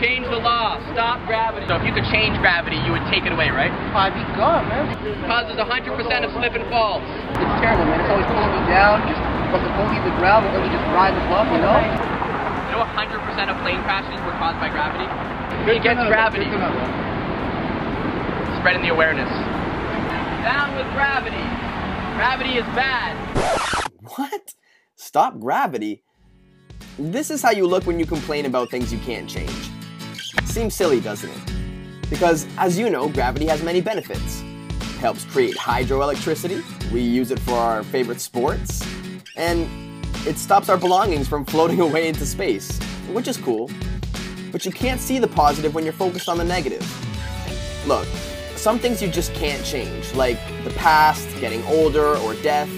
[0.00, 0.80] Change the law.
[0.96, 1.68] Stop gravity.
[1.68, 3.68] So if you could change gravity, you would take it away, right?
[3.92, 4.88] I'd be gone, man.
[5.28, 7.04] Causes 100% of slip and falls.
[7.36, 8.00] It's terrible, man.
[8.00, 9.04] It's always pulling me down.
[9.04, 9.20] Just
[9.52, 11.76] from the won't leave the ground, but let me just ride the bump, you know?
[11.76, 15.04] You know 100% of plane crashes were caused by gravity?
[15.68, 16.48] Good against gravity.
[18.56, 19.28] Spreading the awareness.
[20.40, 21.44] Down with gravity.
[22.16, 23.12] Gravity is bad.
[24.16, 24.54] What?
[24.96, 26.02] Stop gravity?
[26.98, 29.52] This is how you look when you complain about things you can't change.
[30.44, 32.10] Seems silly, doesn't it?
[32.10, 34.40] Because, as you know, gravity has many benefits.
[34.40, 38.84] It helps create hydroelectricity, we use it for our favorite sports,
[39.36, 39.68] and
[40.26, 42.78] it stops our belongings from floating away into space,
[43.12, 43.70] which is cool.
[44.50, 46.84] But you can't see the positive when you're focused on the negative.
[47.86, 48.06] Look,
[48.56, 52.68] some things you just can't change, like the past, getting older, or death.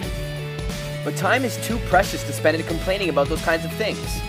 [1.04, 4.20] But time is too precious to spend it complaining about those kinds of things.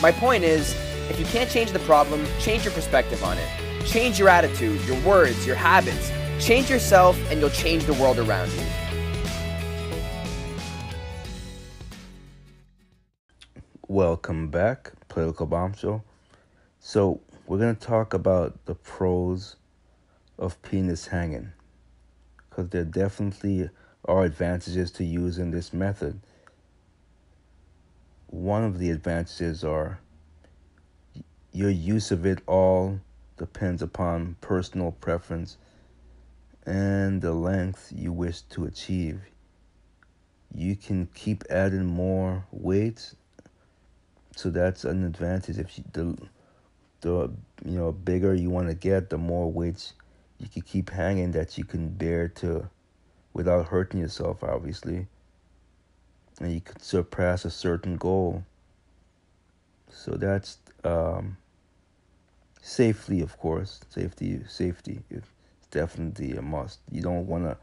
[0.00, 0.74] My point is,
[1.10, 3.48] if you can't change the problem, change your perspective on it.
[3.84, 6.10] Change your attitude, your words, your habits.
[6.40, 8.62] Change yourself, and you'll change the world around you.
[13.86, 16.02] Welcome back, Political Bomb Show.
[16.80, 19.56] So, we're going to talk about the pros
[20.38, 21.52] of penis hanging.
[22.48, 23.68] Because there definitely
[24.06, 26.20] are advantages to using this method.
[28.28, 30.00] One of the advantages are
[31.54, 33.00] your use of it all
[33.38, 35.56] depends upon personal preference
[36.66, 39.20] and the length you wish to achieve.
[40.52, 43.14] You can keep adding more weight,
[44.34, 45.58] so that's an advantage.
[45.58, 46.16] If you, the
[47.00, 47.30] the
[47.64, 49.94] you know bigger you want to get, the more weights
[50.38, 52.68] you can keep hanging that you can bear to
[53.32, 55.06] without hurting yourself, obviously.
[56.40, 58.44] And you could surpass a certain goal.
[59.88, 61.36] So that's um,
[62.64, 63.80] safely, of course.
[63.90, 65.22] Safety, safety is
[65.70, 66.80] definitely a must.
[66.90, 67.58] You don't want to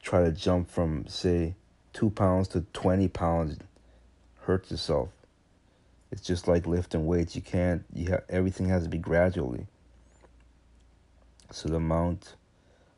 [0.00, 1.56] try to jump from, say,
[1.92, 3.58] two pounds to 20 pounds,
[4.42, 5.08] hurt yourself.
[6.12, 7.34] It's just like lifting weights.
[7.34, 9.66] You can't, you have, everything has to be gradually.
[11.50, 12.36] So the amount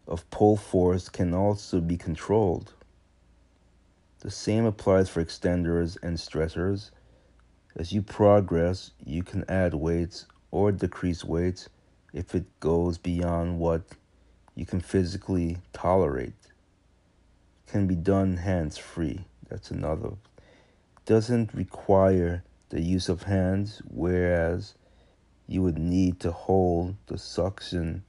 [0.07, 2.75] of pull force can also be controlled.
[4.21, 6.91] The same applies for extenders and stressors.
[7.75, 11.69] As you progress, you can add weights or decrease weights
[12.13, 13.83] if it goes beyond what
[14.55, 16.35] you can physically tolerate.
[17.67, 19.25] Can be done hands free.
[19.49, 20.13] That's another.
[21.07, 24.75] Doesn't require the use of hands, whereas
[25.47, 28.05] you would need to hold the suction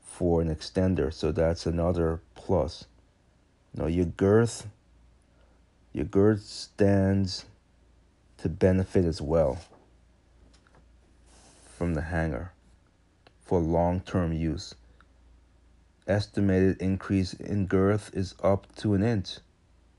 [0.00, 2.86] for an extender, so that's another plus.
[3.74, 4.66] Now your girth,
[5.92, 7.44] your girth stands
[8.38, 9.58] to benefit as well
[11.76, 12.52] from the hanger
[13.40, 14.74] for long-term use.
[16.06, 19.38] Estimated increase in girth is up to an inch.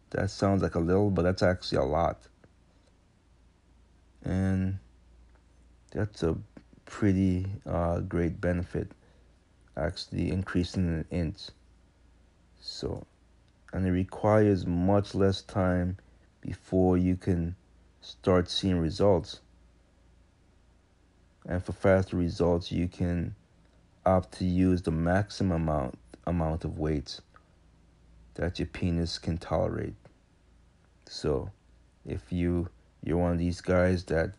[0.10, 2.28] That sounds like a little, but that's actually a lot.
[4.24, 4.80] And
[5.92, 6.38] that's a
[6.86, 8.92] pretty uh, great benefit
[9.78, 11.50] actually increasing an inch.
[12.60, 13.06] So,
[13.72, 15.98] and it requires much less time
[16.42, 17.56] before you can
[18.02, 19.42] start seeing results.
[21.48, 23.36] And for faster results, you can
[24.06, 27.22] opt to use the maximum amount amount of weights
[28.36, 29.96] that your penis can tolerate.
[31.06, 31.50] So,
[32.06, 32.68] if you
[33.04, 34.34] you're one of these guys that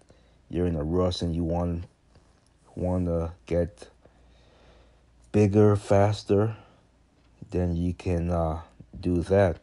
[0.51, 1.85] you're in a rush and you want
[2.75, 3.89] want to get
[5.33, 6.57] bigger, faster,
[7.51, 8.61] then you can uh,
[9.01, 9.59] do that.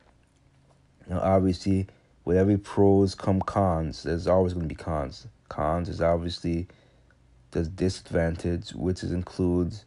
[1.08, 1.88] Now, obviously,
[2.24, 4.04] with every pros come cons.
[4.04, 5.28] There's always going to be cons.
[5.48, 6.68] Cons is obviously
[7.56, 9.86] the disadvantage, which includes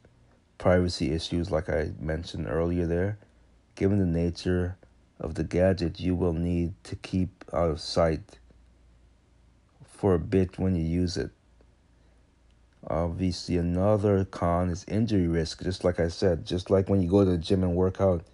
[0.56, 2.86] privacy issues, like I mentioned earlier.
[2.86, 3.18] There,
[3.74, 4.78] given the nature
[5.20, 8.38] of the gadget, you will need to keep out of sight
[9.84, 11.30] for a bit when you use it.
[12.86, 15.62] Obviously, another con is injury risk.
[15.62, 18.24] Just like I said, just like when you go to the gym and work out,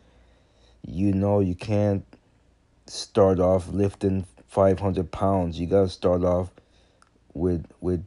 [0.87, 2.05] you know you can't
[2.87, 5.59] start off lifting 500 pounds.
[5.59, 6.53] You gotta start off
[7.33, 8.05] with with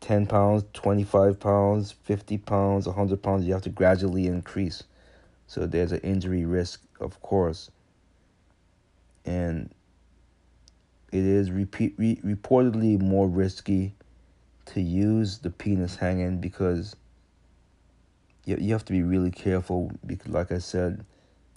[0.00, 3.44] 10 pounds, 25 pounds, 50 pounds, 100 pounds.
[3.46, 4.82] You have to gradually increase.
[5.46, 7.70] So there's an injury risk, of course.
[9.24, 9.70] And
[11.12, 13.94] it is repeat, re- reportedly more risky
[14.66, 16.94] to use the penis hanging because
[18.44, 21.04] you, you have to be really careful because like I said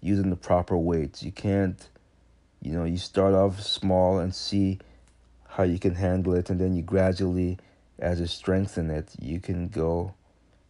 [0.02, 1.90] using the proper weights you can't
[2.62, 4.80] you know you start off small and see
[5.48, 7.58] how you can handle it and then you gradually
[8.00, 10.14] as you strengthen it you can go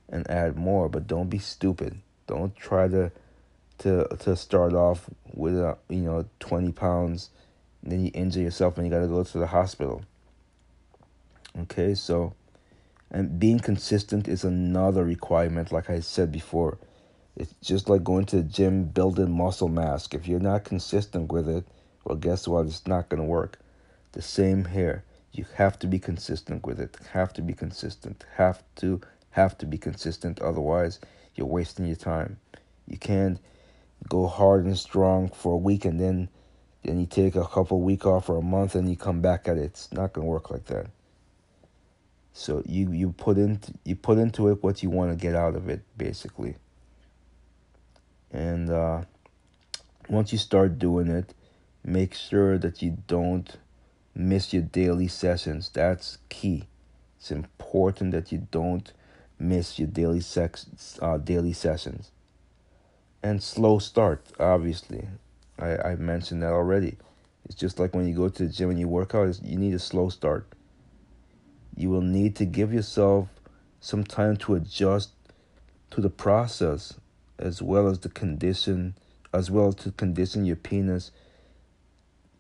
[0.10, 1.98] and add more but don't be stupid
[2.28, 3.12] don't try to
[3.78, 7.30] to to start off with a, you know 20 pounds
[7.82, 10.04] and then you injure yourself and you got to go to the hospital
[11.60, 12.34] Okay, so
[13.12, 16.80] and being consistent is another requirement, like I said before.
[17.36, 20.08] It's just like going to the gym, building muscle mass.
[20.12, 21.66] If you're not consistent with it,
[22.04, 22.66] well, guess what?
[22.66, 23.60] It's not going to work.
[24.14, 25.04] The same here.
[25.34, 26.98] You have to be consistent with it.
[27.12, 28.24] Have to be consistent.
[28.36, 30.40] Have to have to be consistent.
[30.42, 31.00] Otherwise,
[31.36, 32.38] you're wasting your time.
[32.88, 33.40] You can't
[34.08, 36.30] go hard and strong for a week and then
[36.84, 39.58] then you take a couple week off for a month and you come back at
[39.58, 39.64] it.
[39.64, 40.88] It's not going to work like that.
[42.34, 45.56] So you you put in you put into it what you want to get out
[45.56, 46.56] of it, basically.
[48.32, 49.04] And uh,
[50.10, 51.34] once you start doing it,
[51.84, 53.56] make sure that you don't
[54.16, 55.70] miss your daily sessions.
[55.70, 56.66] That's key.
[57.18, 58.92] It's important that you don't
[59.40, 62.12] miss your daily sex uh, daily sessions.
[63.22, 65.08] And slow start, obviously.
[65.58, 66.98] I, I mentioned that already.
[67.46, 69.74] It's just like when you go to the gym and you work out, you need
[69.74, 70.48] a slow start
[71.76, 73.28] you will need to give yourself
[73.80, 75.12] some time to adjust
[75.92, 76.96] to the process
[77.38, 78.96] as well as the condition
[79.34, 81.12] as well to condition your penis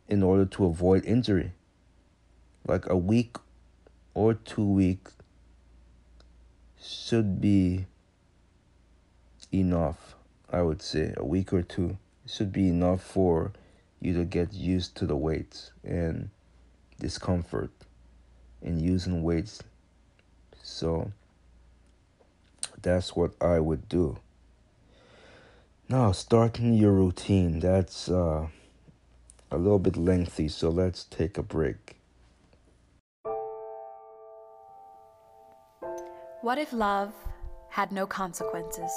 [0.07, 1.51] in order to avoid injury
[2.67, 3.37] like a week
[4.13, 5.13] or two weeks
[6.81, 7.85] should be
[9.51, 10.15] enough
[10.51, 13.51] i would say a week or two should be enough for
[13.99, 16.29] you to get used to the weights and
[16.99, 17.71] discomfort
[18.61, 19.61] in using weights.
[20.61, 21.11] So
[22.81, 24.17] that's what I would do.
[25.89, 28.47] Now, starting your routine, that's uh,
[29.51, 31.97] a little bit lengthy, so let's take a break.
[36.43, 37.13] What if love
[37.69, 38.91] had no consequences?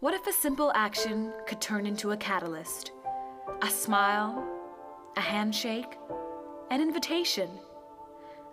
[0.00, 2.92] What if a simple action could turn into a catalyst?
[3.60, 4.42] A smile,
[5.18, 5.98] a handshake,
[6.70, 7.50] an invitation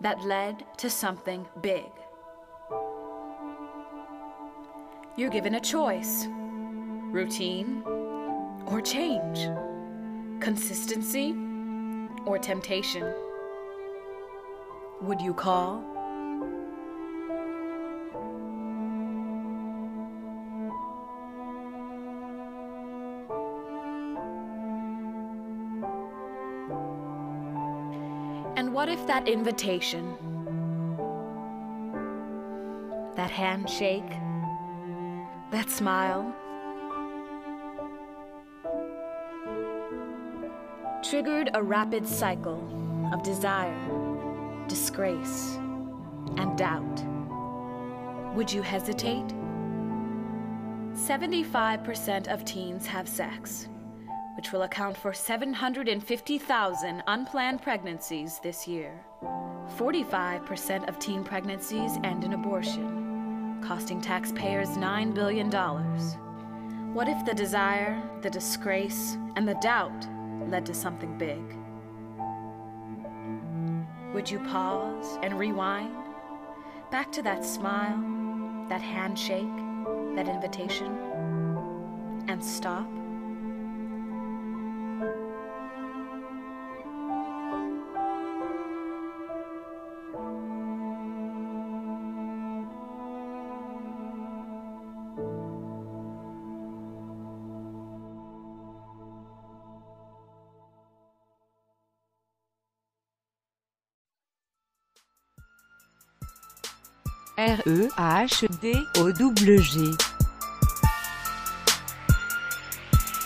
[0.01, 1.89] that led to something big.
[5.15, 6.27] You're given a choice
[7.09, 7.83] routine
[8.65, 9.47] or change,
[10.41, 11.33] consistency
[12.25, 13.13] or temptation.
[15.01, 15.83] Would you call?
[28.55, 30.15] And what if that invitation,
[33.15, 34.07] that handshake,
[35.51, 36.35] that smile,
[41.03, 42.61] triggered a rapid cycle
[43.11, 44.00] of desire,
[44.71, 45.57] disgrace,
[46.37, 47.03] and doubt?
[48.35, 49.27] Would you hesitate?
[50.93, 53.67] 75% of teens have sex
[54.35, 59.05] which will account for 750,000 unplanned pregnancies this year.
[59.77, 65.51] 45% of teen pregnancies end in abortion, costing taxpayers $9 billion.
[66.93, 70.07] What if the desire, the disgrace, and the doubt
[70.47, 71.41] led to something big?
[74.13, 75.95] Would you pause and rewind?
[76.91, 77.97] Back to that smile,
[78.67, 79.47] that handshake,
[80.15, 80.97] that invitation,
[82.27, 83.00] and stop?
[107.65, 107.91] R-E-H-D-O-W-G.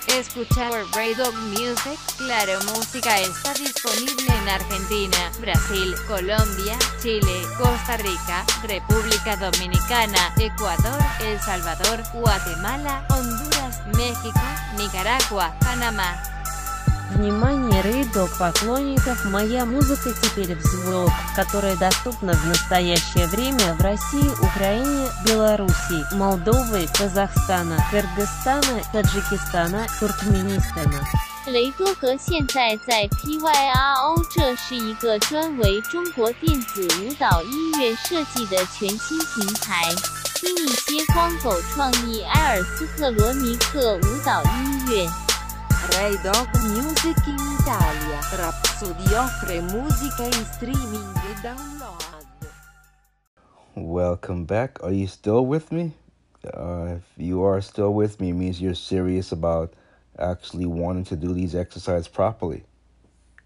[0.07, 8.45] Escucha Ray Dog Music, Claro Música está disponible en Argentina, Brasil, Colombia, Chile, Costa Rica,
[8.63, 14.39] República Dominicana, Ecuador, El Salvador, Guatemala, Honduras, México,
[14.77, 16.34] Nicaragua, Panamá.
[17.16, 24.30] Внимание, рейдог поклонников, моя музыка теперь в звук, которая доступна в настоящее время в России,
[24.40, 31.02] Украине, Белоруссии, Молдовы, Казахстана, Кыргызстана, Таджикистана, Туркменистана.
[31.46, 39.82] 雷多格现在在 PYRO，这是一个专为中国电子舞蹈音乐设计的全新平台。
[40.36, 45.23] 听一些光狗创意埃尔斯特罗尼克舞蹈音乐。
[45.95, 48.19] Dog Music in Italia.
[49.15, 52.03] Offre musica in streaming e download.
[53.75, 54.83] Welcome back.
[54.83, 55.93] Are you still with me?
[56.53, 59.73] Uh, if you are still with me, it means you're serious about
[60.19, 62.65] actually wanting to do these exercises properly,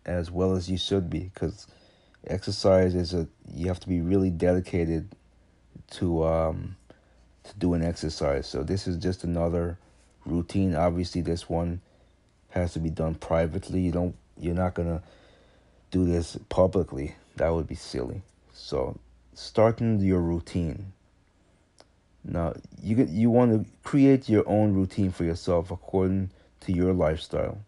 [0.07, 1.67] as well as you should be, because
[2.25, 5.07] exercise is a you have to be really dedicated
[5.91, 6.75] to um
[7.43, 8.47] to do an exercise.
[8.47, 9.77] So this is just another
[10.25, 10.73] routine.
[10.73, 11.81] Obviously, this one
[12.49, 13.81] has to be done privately.
[13.81, 15.01] You don't you're not gonna
[15.91, 17.15] do this publicly.
[17.35, 18.21] That would be silly.
[18.53, 18.99] So
[19.33, 20.93] starting your routine.
[22.23, 26.31] Now you you want to create your own routine for yourself according
[26.61, 27.59] to your lifestyle.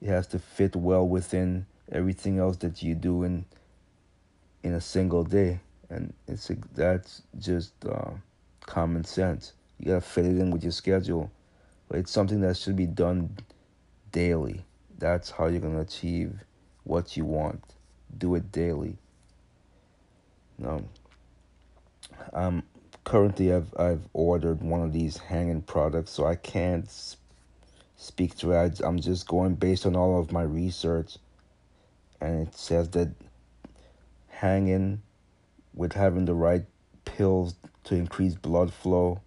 [0.00, 3.44] It has to fit well within everything else that you do in
[4.62, 5.60] in a single day,
[5.90, 8.10] and it's that's just uh,
[8.60, 9.52] common sense.
[9.78, 11.30] You gotta fit it in with your schedule,
[11.88, 13.36] but it's something that should be done
[14.14, 14.64] daily.
[14.96, 16.44] That's how you're gonna achieve
[16.84, 17.62] what you want.
[18.16, 18.96] Do it daily.
[20.56, 20.82] Now,
[22.32, 22.62] um,
[23.02, 26.88] currently I've I've ordered one of these hanging products, so I can't
[27.96, 28.80] speak to it.
[28.84, 31.18] I'm just going based on all of my research,
[32.20, 33.10] and it says that
[34.28, 35.02] hanging
[35.74, 36.64] with having the right
[37.04, 39.20] pills to increase blood flow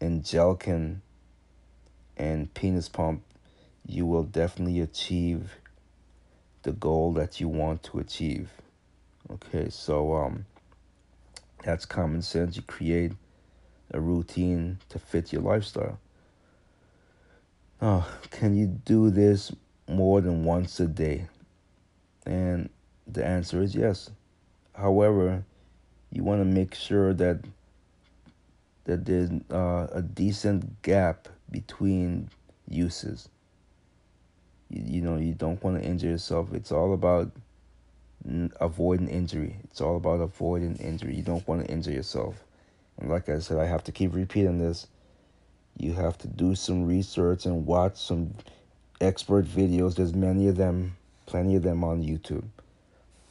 [0.00, 1.02] and Jelqing
[2.16, 3.22] and penis pump,
[3.88, 5.56] you will definitely achieve
[6.62, 8.50] the goal that you want to achieve.
[9.30, 10.44] Okay, so um
[11.64, 12.56] that's common sense.
[12.56, 13.12] You create
[13.92, 15.98] a routine to fit your lifestyle.
[17.80, 19.52] Now, can you do this
[19.88, 21.26] more than once a day?
[22.26, 22.68] And
[23.06, 24.10] the answer is yes.
[24.74, 25.44] However,
[26.12, 27.40] you want to make sure that
[28.84, 32.30] that there's uh, a decent gap between
[32.68, 33.28] uses.
[34.68, 36.52] You, you know, you don't want to injure yourself.
[36.52, 37.30] It's all about
[38.60, 39.56] avoiding injury.
[39.64, 41.14] It's all about avoiding injury.
[41.14, 42.42] You don't want to injure yourself.
[42.98, 44.86] And like I said, I have to keep repeating this.
[45.76, 48.34] You have to do some research and watch some
[49.00, 49.94] expert videos.
[49.94, 50.96] There's many of them,
[51.26, 52.44] plenty of them on YouTube.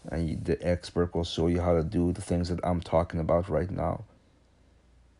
[0.09, 3.19] And you, the expert will show you how to do the things that I'm talking
[3.19, 4.05] about right now.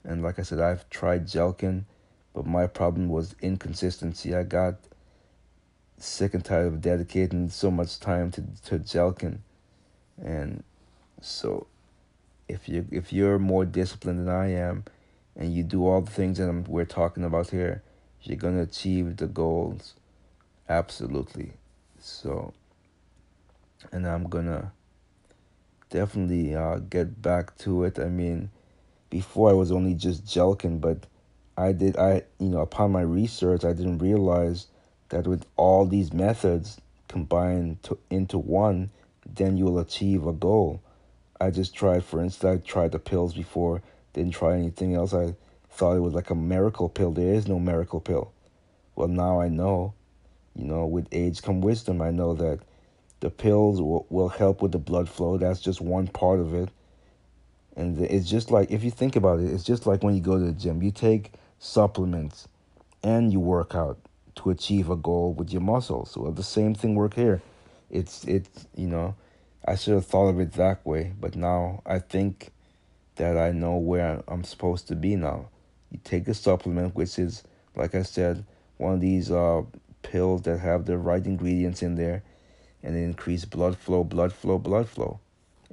[0.05, 1.84] And like I said, I've tried Jelqing,
[2.34, 4.34] but my problem was inconsistency.
[4.34, 4.76] I got
[5.97, 9.39] sick and tired of dedicating so much time to, to Jelqing.
[10.23, 10.63] And
[11.21, 11.67] so
[12.47, 14.85] if you if you're more disciplined than I am
[15.35, 17.83] and you do all the things that I'm, we're talking about here,
[18.21, 19.95] you're to achieve the goals
[20.69, 21.53] absolutely.
[21.99, 22.53] So
[23.91, 24.71] and I'm to
[25.89, 27.99] definitely uh, get back to it.
[27.99, 28.49] I mean,
[29.09, 31.05] before I was only just Jelqing, but
[31.57, 34.67] I did I you know upon my research I didn't realize
[35.09, 38.89] that with all these methods combined to, into one,
[39.35, 40.81] then you'll achieve a goal.
[41.39, 43.81] I just tried, for instance, I tried the pills before,
[44.13, 45.13] didn't try anything else.
[45.13, 45.35] I
[45.69, 47.11] thought it was like a miracle pill.
[47.11, 48.31] There is no miracle pill.
[48.95, 49.93] Well, now I know,
[50.55, 52.01] you know, with age come wisdom.
[52.01, 52.59] I know that
[53.19, 55.37] the pills will, will help with the blood flow.
[55.37, 56.69] That's just one part of it.
[57.75, 60.39] And it's just like, if you think about it, it's just like when you go
[60.39, 62.47] to the gym, you take supplements
[63.03, 63.99] and you work out
[64.38, 66.15] to achieve a goal with your muscles.
[66.17, 67.41] Well, the same thing work here.
[67.89, 69.15] It's, it's, you know,
[69.65, 72.51] I should have thought of it that way, but now I think
[73.15, 75.49] that I know where I'm supposed to be now.
[75.91, 77.43] You take a supplement, which is,
[77.75, 78.45] like I said,
[78.77, 79.63] one of these uh,
[80.03, 82.23] pills that have the right ingredients in there,
[82.83, 85.19] and increase blood flow, blood flow, blood flow,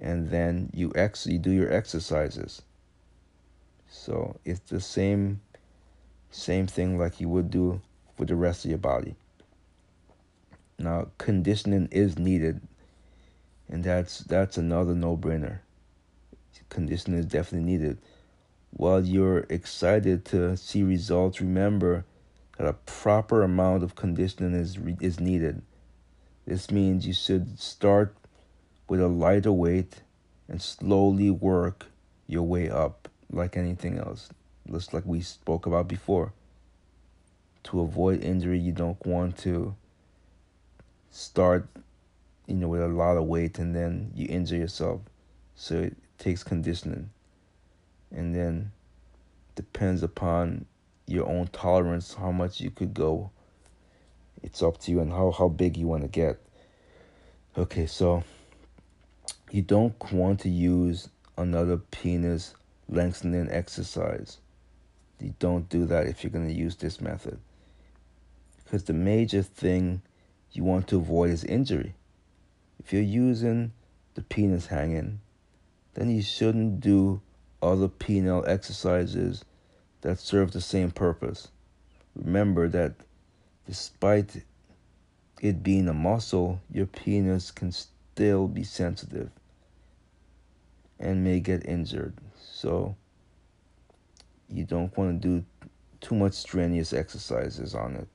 [0.00, 2.62] and then you ex you do your exercises.
[3.88, 5.40] So it's the same,
[6.30, 7.80] same thing like you would do
[8.16, 9.16] for the rest of your body.
[10.78, 12.60] Now conditioning is needed,
[13.68, 15.60] and that's that's another no-brainer.
[16.68, 17.98] Conditioning is definitely needed.
[18.70, 22.04] While you're excited to see results, remember
[22.58, 25.62] that a proper amount of conditioning is is needed.
[26.46, 28.16] This means you should start
[28.88, 30.02] with a lighter weight
[30.48, 31.86] and slowly work
[32.26, 34.28] your way up like anything else.
[34.70, 36.32] Just like we spoke about before.
[37.64, 39.74] To avoid injury, you don't want to
[41.10, 41.68] start
[42.46, 45.00] you know with a lot of weight and then you injure yourself.
[45.54, 47.10] So it takes conditioning.
[48.10, 48.72] And then
[49.54, 50.66] depends upon
[51.06, 53.30] your own tolerance how much you could go.
[54.42, 56.38] It's up to you and how, how big you want to get.
[57.56, 58.24] Okay, so
[59.50, 62.54] you don't want to use another penis
[62.88, 64.38] lengthening exercise.
[65.20, 67.38] You don't do that if you're going to use this method.
[68.74, 70.02] Because the major thing
[70.50, 71.94] you want to avoid is injury.
[72.80, 73.70] If you're using
[74.14, 75.20] the penis hanging,
[75.92, 77.20] then you shouldn't do
[77.62, 79.44] other penile exercises
[80.00, 81.52] that serve the same purpose.
[82.16, 82.94] Remember that
[83.64, 84.42] despite
[85.40, 89.30] it being a muscle, your penis can still be sensitive
[90.98, 92.14] and may get injured.
[92.42, 92.96] So
[94.48, 95.44] you don't want to do
[96.00, 98.08] too much strenuous exercises on it.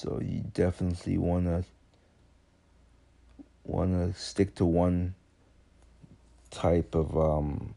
[0.00, 1.62] So you definitely want to
[3.64, 5.14] want to stick to one
[6.50, 7.74] type of um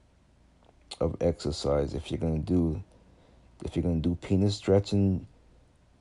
[1.01, 1.93] of exercise.
[1.93, 2.82] If you're going to do
[3.65, 5.28] if you're to do penis stretching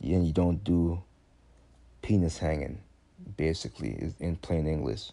[0.00, 1.02] and you don't do
[2.02, 2.78] penis hanging
[3.36, 5.10] basically in plain english.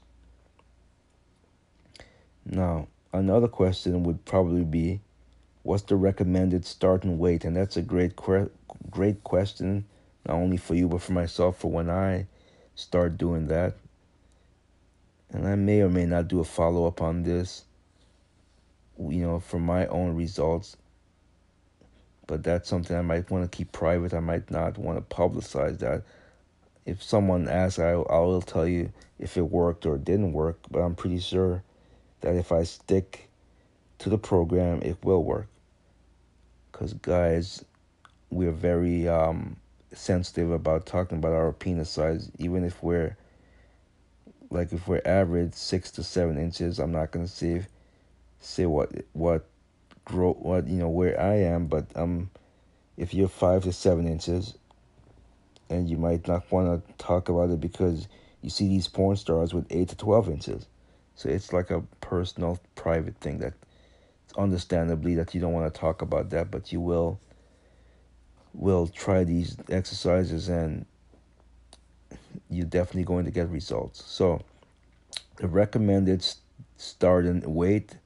[2.45, 5.01] Now another question would probably be
[5.64, 7.45] what's the recommended starting weight?
[7.45, 8.14] And that's a great
[8.91, 9.86] great question
[10.30, 12.27] not only for you but for myself for when I
[12.75, 13.73] start doing that.
[15.32, 17.63] And I may or may not do a follow up on this,
[18.97, 20.77] you know, for my own results.
[22.27, 24.13] But that's something I might want to keep private.
[24.13, 26.03] I might not want to publicize that.
[26.86, 30.59] If someone asks, I, I will tell you if it worked or didn't work.
[30.69, 31.63] But I'm pretty sure
[32.21, 33.30] that if I stick
[33.99, 35.47] to the program, it will work.
[36.71, 37.65] Because, guys,
[38.30, 39.57] we're very um,
[39.94, 43.18] sensitive about talking about our penis size, even if we're
[44.50, 46.80] like if we're average six to seven inches.
[46.80, 47.66] I'm not gonna say
[48.40, 49.46] say what what
[50.06, 52.30] grow what you know where I am, but um,
[52.98, 54.56] if you're five to seven inches,
[55.70, 58.08] and you might not want to talk about it because
[58.42, 60.68] you see these porn stars with eight to twelve inches,
[61.16, 63.54] so it's like a personal, private thing that.
[64.26, 67.20] It's understandably that you don't want to talk about that, but you will
[68.54, 70.86] will try these exercises and
[72.50, 74.04] you're definitely going to get results.
[74.06, 74.41] So,
[75.38, 76.26] the recommended
[76.78, 77.97] starting weight,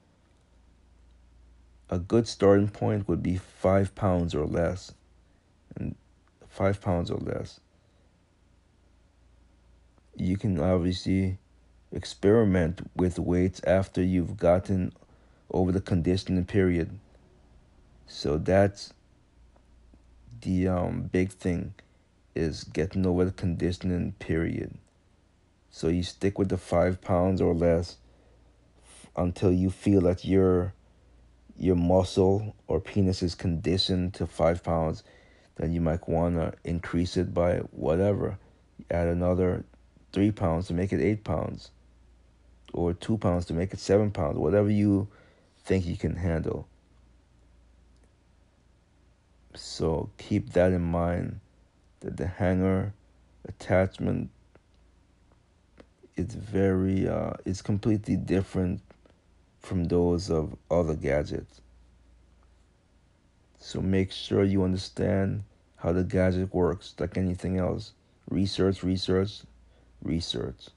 [1.90, 4.92] a good starting point would be five pounds or less.
[5.76, 5.96] And
[6.54, 7.58] five pounds or less.
[10.16, 11.38] You can obviously
[11.90, 14.92] experiment with weights after you've gotten
[15.50, 16.98] over the conditioning period.
[18.06, 18.94] So that's
[20.44, 21.74] the um, big thing
[22.34, 24.78] is getting over the conditioning period.
[25.70, 27.96] So you stick with the five pounds or less
[29.16, 30.72] until you feel that your
[31.56, 35.02] your muscle or penis is conditioned to five pounds.
[35.56, 38.38] Then you might want to increase it by whatever.
[38.90, 39.64] Add another
[40.12, 41.70] three pounds to make it eight pounds,
[42.72, 44.36] or two pounds to make it seven pounds.
[44.36, 45.08] Whatever you
[45.64, 46.68] think you can handle.
[49.54, 51.40] So keep that in mind
[52.00, 52.92] that the hanger
[53.48, 54.30] attachment
[56.16, 58.80] is very uh, it's completely different
[59.60, 61.60] from those of other gadgets.
[63.58, 65.44] So make sure you understand
[65.76, 67.92] how the gadget works like anything else.
[68.28, 69.42] Research, research,
[70.02, 70.68] research.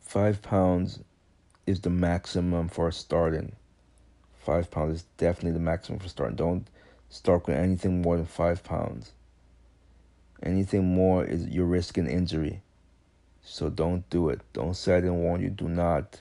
[0.00, 1.00] Five pounds
[1.66, 3.56] is the maximum for starting.
[4.44, 6.36] Five pounds is definitely the maximum for starting.
[6.36, 6.66] Don't
[7.08, 9.12] start with anything more than five pounds.
[10.42, 12.60] Anything more is you're risking injury.
[13.42, 14.42] So don't do it.
[14.52, 15.48] Don't say I didn't warn you.
[15.48, 16.20] Do not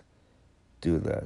[0.80, 1.26] do that.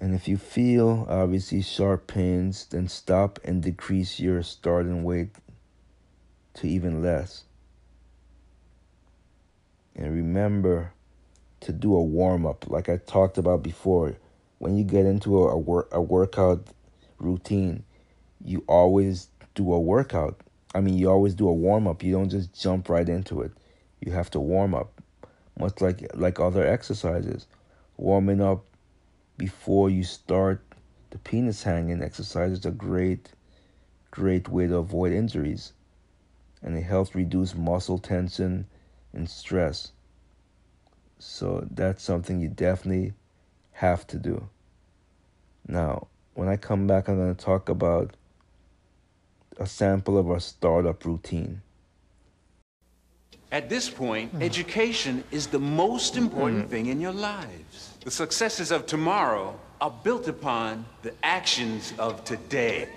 [0.00, 5.30] And if you feel obviously sharp pains, then stop and decrease your starting weight
[6.54, 7.44] to even less.
[9.96, 10.92] And remember
[11.64, 14.16] to do a warm up, like I talked about before.
[14.58, 16.68] When you get into a, a work a workout
[17.18, 17.84] routine,
[18.42, 20.40] you always do a workout
[20.74, 22.02] I mean, you always do a warm up.
[22.02, 23.52] You don't just jump right into it.
[24.00, 25.00] You have to warm up,
[25.58, 27.46] much like like other exercises.
[27.96, 28.64] Warming up
[29.38, 30.62] before you start
[31.10, 33.30] the penis hanging exercise is a great,
[34.10, 35.72] great way to avoid injuries,
[36.60, 38.66] and it helps reduce muscle tension
[39.12, 39.92] and stress.
[41.26, 43.14] So that's something you definitely
[43.72, 44.48] have to do.
[45.66, 48.14] Now, when I come back, I'm going to talk about
[49.56, 51.62] a sample of our startup routine.
[53.50, 54.42] At this point, hmm.
[54.42, 56.70] education is the most important hmm.
[56.70, 57.94] thing in your lives.
[58.04, 62.88] The successes of tomorrow are built upon the actions of today.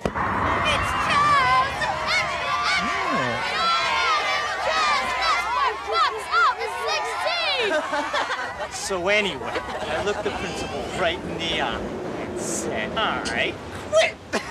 [8.72, 13.54] So anyway, I looked the principal right in the eye and said, all right,
[13.92, 14.16] quit.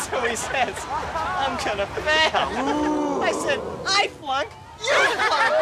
[0.00, 2.48] so he says, I'm gonna fail.
[3.20, 4.48] I said, I flunk,
[4.80, 4.88] you
[5.28, 5.52] flunk.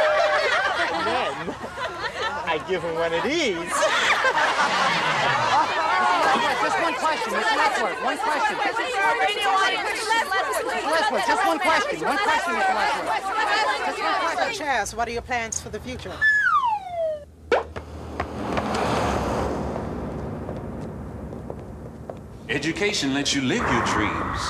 [0.94, 1.06] And
[1.50, 1.54] then
[2.46, 3.56] I give him one of these.
[6.62, 7.56] Just one question, Mr.
[7.56, 8.04] Lessworth.
[8.04, 8.56] One question.
[8.56, 8.86] Mr.
[10.90, 12.00] Lessworth, just one question.
[12.06, 12.74] One question, Mr.
[12.74, 13.24] Lessworth.
[13.86, 14.66] Just one question.
[14.66, 16.12] Chaz, what are your plans for the future?
[22.50, 24.40] Education lets you live your dreams,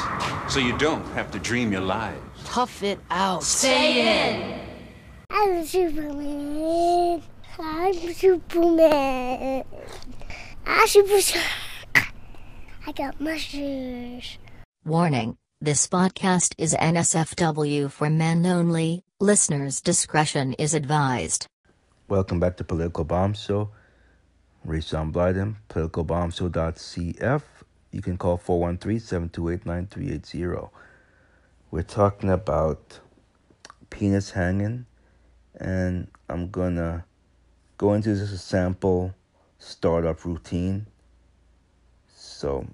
[0.48, 2.18] so you don't have to dream your lives.
[2.46, 3.42] Tough it out.
[3.42, 4.58] Stay in.
[5.28, 7.22] I'm Superman.
[7.58, 9.64] I'm Superman.
[10.66, 11.44] I'm Superman.
[12.86, 14.38] I got mushrooms.
[14.86, 21.46] Warning this podcast is NSFW for men only, listeners' discretion is advised.
[22.08, 23.72] Welcome back to Political Bomb Show.
[24.66, 27.42] Rayshon Blyden, politicalbombshow.cf.
[27.92, 30.70] You can call 413-728-9380.
[31.70, 33.00] We're talking about
[33.90, 34.86] penis hanging,
[35.58, 37.04] and I'm gonna
[37.78, 39.14] go into this sample
[39.58, 40.86] startup routine.
[42.14, 42.66] So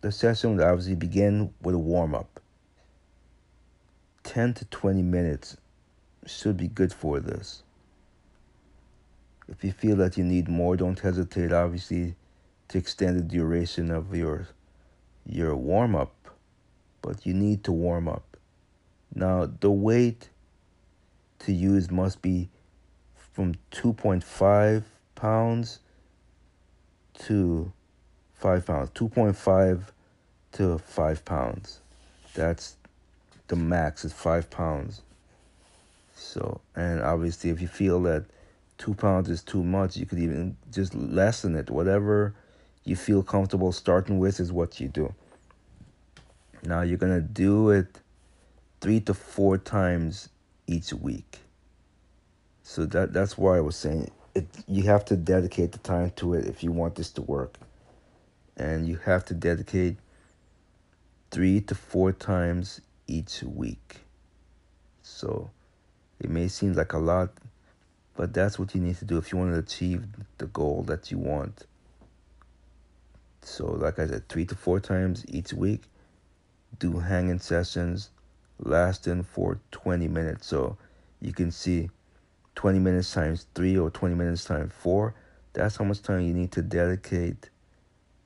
[0.00, 2.40] the session would obviously begin with a warm up.
[4.24, 5.56] 10 to 20 minutes
[6.26, 7.62] should be good for this.
[9.48, 12.14] If you feel that you need more, don't hesitate, obviously,
[12.68, 14.48] to extend the duration of your
[15.26, 16.14] your warm up.
[17.00, 18.36] But you need to warm up.
[19.14, 20.28] Now, the weight
[21.40, 22.48] to use must be
[23.32, 25.80] from 2.5 pounds
[27.24, 27.72] to
[28.34, 28.90] 5 pounds.
[28.90, 29.82] 2.5
[30.52, 31.80] to 5 pounds.
[32.34, 32.76] That's
[33.48, 35.02] the max is 5 pounds.
[36.14, 38.24] So, and obviously, if you feel that
[38.78, 41.68] two pounds is too much, you could even just lessen it.
[41.70, 42.34] Whatever
[42.84, 45.14] you feel comfortable starting with is what you do.
[46.64, 48.00] Now you're gonna do it
[48.80, 50.28] three to four times
[50.66, 51.38] each week.
[52.62, 54.46] So that that's why I was saying it.
[54.66, 57.58] You have to dedicate the time to it if you want this to work,
[58.56, 59.96] and you have to dedicate
[61.30, 64.00] three to four times each week.
[65.02, 65.50] So
[66.20, 67.30] it may seem like a lot,
[68.16, 70.04] but that's what you need to do if you want to achieve
[70.38, 71.66] the goal that you want.
[73.44, 75.82] So, like I said, three to four times each week,
[76.78, 78.10] do hanging sessions
[78.58, 80.46] lasting for 20 minutes.
[80.46, 80.76] So,
[81.20, 81.90] you can see
[82.54, 85.14] 20 minutes times three or 20 minutes times four.
[85.52, 87.50] That's how much time you need to dedicate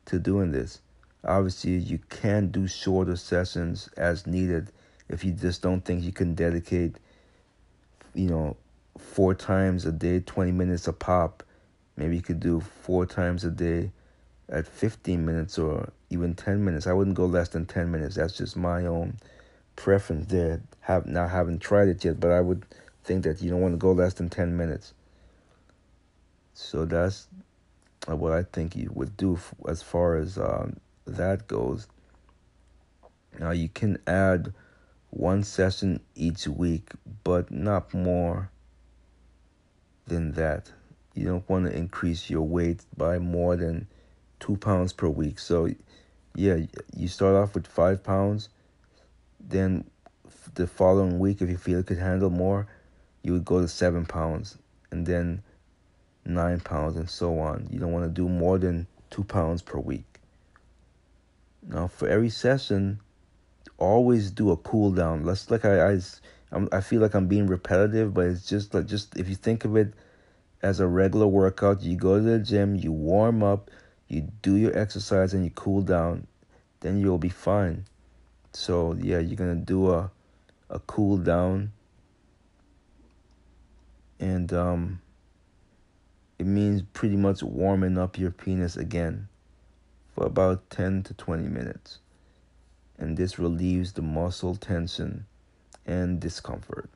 [0.06, 0.80] to doing this.
[1.24, 4.70] Obviously, you can do shorter sessions as needed
[5.08, 6.96] if you just don't think you can dedicate,
[8.14, 8.56] you know,
[8.98, 11.42] four times a day, 20 minutes a pop.
[11.96, 13.90] Maybe you could do four times a day
[14.48, 16.86] at 15 minutes or even 10 minutes.
[16.86, 18.16] I wouldn't go less than 10 minutes.
[18.16, 19.16] That's just my own
[19.74, 20.62] preference there.
[20.80, 22.64] Have not haven't tried it yet, but I would
[23.04, 24.94] think that you don't want to go less than 10 minutes.
[26.54, 27.28] So that's
[28.06, 29.38] what I think you would do
[29.68, 30.76] as far as um,
[31.06, 31.86] that goes.
[33.38, 34.54] Now you can add
[35.10, 36.90] one session each week,
[37.24, 38.50] but not more
[40.06, 40.70] than that.
[41.14, 43.88] You don't want to increase your weight by more than
[44.40, 45.38] two pounds per week.
[45.38, 45.68] So,
[46.34, 46.58] yeah,
[46.96, 48.48] you start off with five pounds.
[49.40, 49.84] Then
[50.54, 52.66] the following week, if you feel you could handle more,
[53.22, 54.58] you would go to seven pounds,
[54.90, 55.42] and then
[56.24, 57.68] nine pounds, and so on.
[57.70, 60.20] You don't want to do more than two pounds per week.
[61.62, 63.00] Now, for every session,
[63.78, 65.24] always do a cool down.
[65.24, 66.00] Let's like I I
[66.52, 69.64] I'm, I feel like I'm being repetitive, but it's just like just if you think
[69.64, 69.92] of it
[70.62, 73.70] as a regular workout, you go to the gym, you warm up,
[74.08, 76.26] you do your exercise, and you cool down,
[76.80, 77.84] then you'll be fine.
[78.52, 80.10] So yeah, you're gonna do a
[80.70, 81.72] a cool down.
[84.18, 85.00] And um,
[86.38, 89.28] it means pretty much warming up your penis again
[90.14, 91.98] for about 10 to 20 minutes.
[92.98, 95.26] And this relieves the muscle tension
[95.84, 96.88] and discomfort.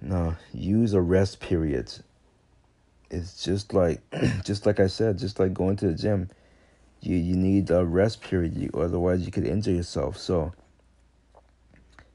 [0.00, 2.02] Now use a rest periods
[3.12, 4.00] it's just like
[4.44, 6.28] just like i said just like going to the gym
[7.02, 10.16] you you need a rest period otherwise you could injure yourself.
[10.16, 10.52] So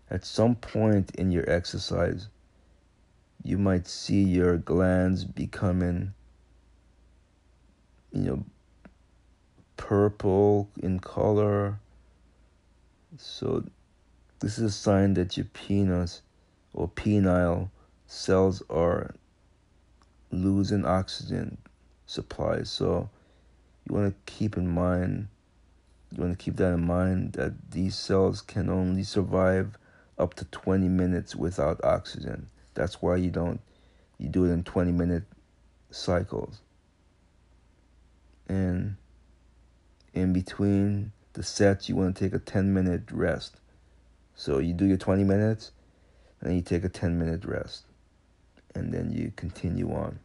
[0.10, 2.30] at some point in your exercise
[3.44, 6.14] you might see your glands becoming
[8.14, 8.46] you know
[9.76, 11.80] purple in color.
[13.18, 13.66] So
[14.40, 16.22] this is a sign that your penis
[16.74, 17.70] or penile
[18.06, 19.14] cells are
[20.32, 21.58] losing oxygen
[22.06, 23.10] supply so
[23.88, 25.28] you want to keep in mind
[26.12, 29.78] you want to keep that in mind that these cells can only survive
[30.18, 33.60] up to 20 minutes without oxygen that's why you don't
[34.18, 35.24] you do it in 20 minute
[35.92, 36.62] cycles.
[38.48, 38.96] And
[40.14, 43.58] in between the sets you want to take a 10 minute rest.
[44.36, 45.72] So you do your 20 minutes
[46.42, 47.84] and you take a 10 minute rest.
[48.78, 50.20] And then you continue on.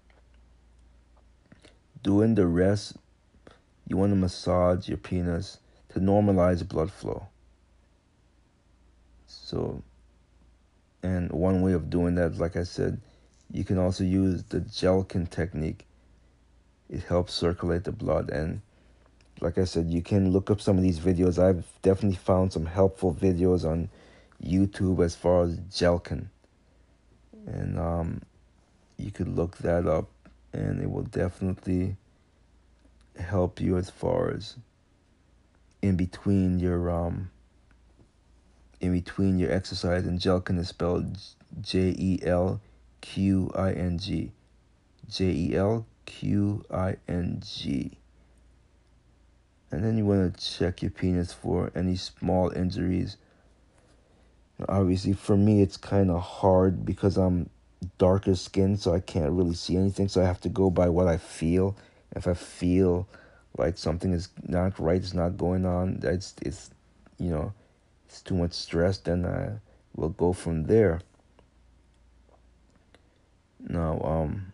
[2.02, 2.96] During the rest,
[3.88, 5.58] you want to massage your penis
[5.94, 7.28] to normalize blood flow.
[9.26, 9.82] So
[11.02, 13.00] and one way of doing that, like I said,
[13.50, 15.86] you can also use the Jelqing technique.
[16.90, 18.28] It helps circulate the blood.
[18.28, 18.60] And
[19.40, 21.42] like I said, you can look up some of these videos.
[21.42, 23.88] I've definitely found some helpful videos on
[24.44, 26.26] YouTube as far as Jelqing.
[27.46, 28.22] And um,
[29.02, 30.08] you could look that up,
[30.52, 31.96] and it will definitely
[33.18, 34.56] help you as far as
[35.82, 37.30] in between your um,
[38.80, 41.18] in between your exercise, and Jelqing is spelled
[41.60, 42.60] J E L
[43.00, 44.32] Q I N G.
[45.08, 47.92] J E L Q I N G.
[49.70, 53.16] And then you want to check your penis for any small injuries.
[54.68, 57.48] Obviously, for me, it's kind of hard because I'm
[57.98, 60.08] darker skin, so I can't really see anything.
[60.08, 61.76] So I have to go by what I feel.
[62.14, 63.08] If I feel
[63.56, 66.70] like something is not right, it's not going on, that's it's
[67.18, 67.52] you know
[68.06, 69.58] it's too much stress, then I
[69.94, 71.00] will go from there.
[73.60, 74.52] Now, um,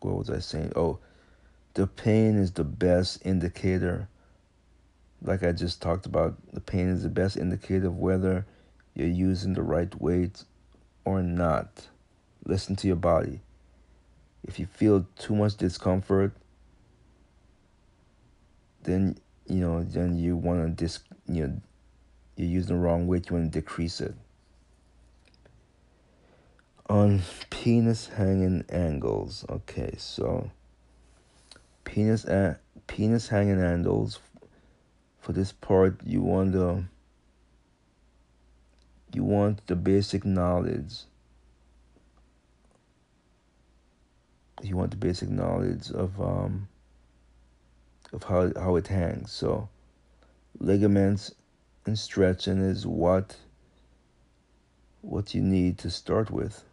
[0.00, 0.72] what was I saying?
[0.76, 0.98] Oh,
[1.74, 4.08] the pain is the best indicator.
[5.22, 8.46] Like I just talked about, the pain is the best indicator of whether
[8.94, 10.44] you're using the right weight
[11.04, 11.88] or not.
[12.44, 13.40] Listen to your body.
[14.44, 16.32] If you feel too much discomfort,
[18.82, 21.60] then you know, then you want to dis, you know,
[22.36, 23.28] you're using the wrong weight.
[23.28, 24.14] You want to decrease it.
[26.88, 27.20] On
[27.50, 29.44] penis hanging angles.
[29.48, 30.50] Okay, so
[31.84, 34.20] penis a- penis hanging angles.
[35.20, 36.84] For this part, you want the
[39.12, 41.02] you want the basic knowledge.
[44.62, 46.68] You want the basic knowledge of um
[48.12, 49.32] of how, how it hangs.
[49.32, 49.68] So
[50.58, 51.34] ligaments
[51.86, 53.36] and stretching is what
[55.02, 56.64] what you need to start with.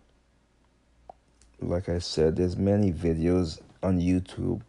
[1.59, 4.61] Like I said, there's many videos on YouTube,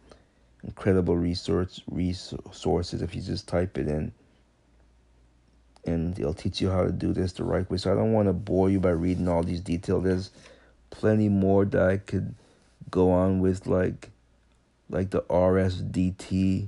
[0.63, 4.11] incredible resource resources if you just type it in.
[5.89, 7.77] And they'll teach you how to do this the right way.
[7.77, 10.03] So I don't want to bore you by reading all these details.
[10.03, 10.31] There's
[10.89, 12.35] plenty more that I could
[12.89, 14.09] go on with like
[14.89, 16.67] like the RSDT,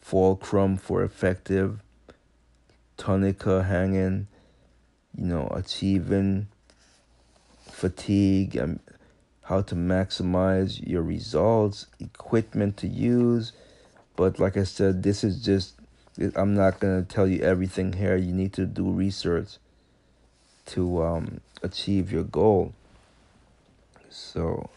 [0.00, 1.80] fulcrum for effective,
[2.96, 4.26] tunica hanging,
[5.16, 6.48] you know, achieving
[7.70, 8.80] fatigue, and
[9.42, 13.52] how to maximize your results, equipment to use.
[14.16, 15.79] But like I said, this is just,
[16.36, 18.16] I'm not going to tell you everything here.
[18.16, 19.56] You need to do research
[20.66, 22.74] to um, achieve your goal.
[24.10, 24.68] So,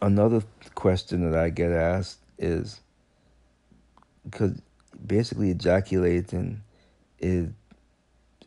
[0.00, 0.42] another
[0.74, 2.80] question that I get asked is
[4.24, 4.60] because
[5.04, 6.62] basically ejaculating
[7.18, 7.48] is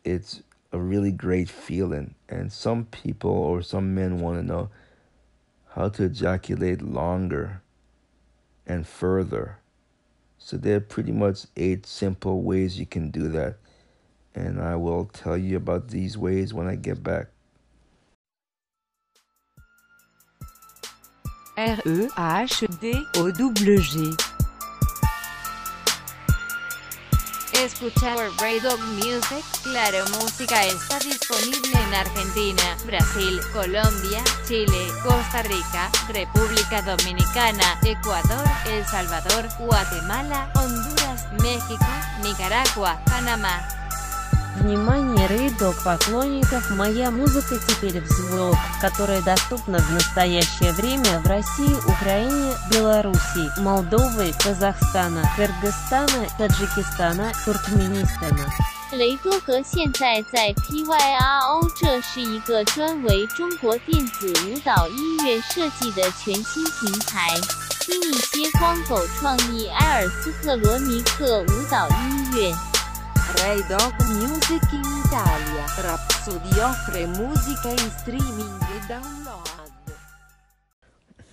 [0.04, 4.70] it's a really great feeling and some people or some men want to know
[5.74, 7.60] how to ejaculate longer
[8.66, 9.58] and further
[10.50, 13.58] so there are pretty much eight simple ways you can do that.
[14.34, 17.28] And I will tell you about these ways when I get back.
[21.56, 22.10] R-E-H-D-O-W-G
[27.64, 35.90] Escucha Ray Dog Music, Claro Música está disponible en Argentina, Brasil, Colombia, Chile, Costa Rica,
[36.08, 41.84] República Dominicana, Ecuador, El Salvador, Guatemala, Honduras, México,
[42.22, 43.79] Nicaragua, Panamá.
[44.57, 51.75] Внимание, рейдог поклонников, моя музыка теперь в звук, которая доступна в настоящее время в России,
[51.85, 58.47] Украине, Белоруссии, Молдовы, Казахстана, Кыргызстана, Таджикистана, Туркменистана.
[58.91, 67.27] 雷多格现在在 PYRO，这是一个专为中国电子舞蹈音乐设计的全新平台。
[67.81, 72.68] 听一些光狗创意埃尔斯特罗尼克舞蹈音乐。
[73.38, 75.66] Ray Dog Music in Italia.
[75.82, 79.70] Rhapsody offre musica in streaming e download.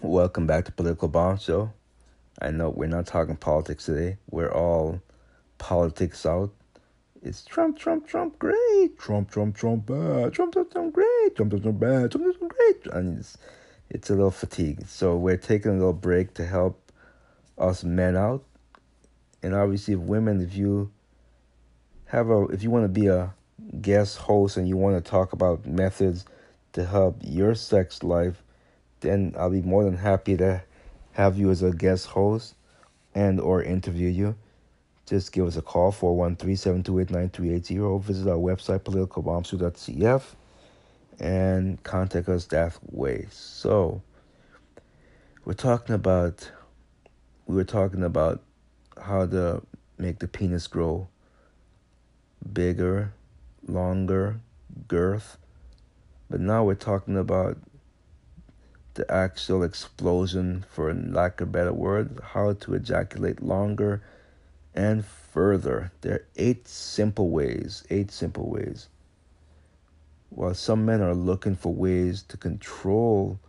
[0.01, 1.71] Welcome back to Political Bomb Show.
[2.39, 4.17] I know we're not talking politics today.
[4.29, 5.01] We're all
[5.57, 6.51] politics out.
[7.23, 8.97] It's Trump, Trump, Trump, great.
[8.99, 10.33] Trump, Trump, Trump, bad.
[10.33, 11.35] Trump, Trump, Trump, great.
[11.35, 12.11] Trump, Trump, Trump, bad.
[12.11, 12.93] Trump, Trump, Trump, great.
[12.93, 13.37] And it's,
[13.89, 14.87] it's a little fatigued.
[14.87, 16.91] So we're taking a little break to help
[17.57, 18.43] us men out.
[19.41, 20.91] And obviously, if women, if you
[22.07, 23.33] have a, if you want to be a
[23.81, 26.25] guest host and you want to talk about methods
[26.73, 28.43] to help your sex life,
[29.01, 30.63] then I'll be more than happy to
[31.13, 32.55] have you as a guest host
[33.13, 34.35] and or interview you.
[35.05, 40.23] Just give us a call 413-728-9380 or visit our website politicalbombshow.cf
[41.19, 43.27] and contact us that way.
[43.31, 44.01] So
[45.45, 46.51] we're talking about
[47.47, 48.43] we were talking about
[49.01, 49.63] how to
[49.97, 51.07] make the penis grow
[52.53, 53.13] bigger,
[53.67, 54.39] longer,
[54.87, 55.37] girth.
[56.29, 57.57] But now we're talking about
[58.95, 64.01] the actual explosion, for lack of a better word, how to ejaculate longer
[64.73, 65.91] and further.
[66.01, 68.87] There are eight simple ways, eight simple ways.
[70.29, 73.39] While some men are looking for ways to control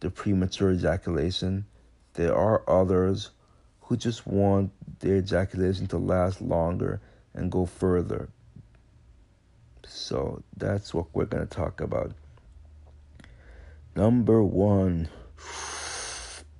[0.00, 1.66] the premature ejaculation,
[2.14, 3.30] there are others
[3.82, 7.00] who just want their ejaculation to last longer
[7.34, 8.28] and go further.
[9.86, 12.12] So that's what we're going to talk about.
[13.96, 15.08] Number one,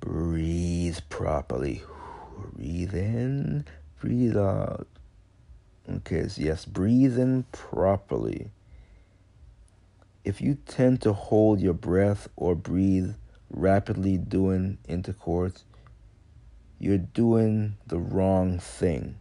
[0.01, 1.83] breathe properly.
[2.57, 3.67] Breathe in,
[4.01, 4.87] breathe out.
[5.89, 8.51] Okay, so yes, breathe in properly.
[10.25, 13.15] If you tend to hold your breath or breathe
[13.51, 15.65] rapidly during intercourse,
[16.79, 19.17] you're doing the wrong thing.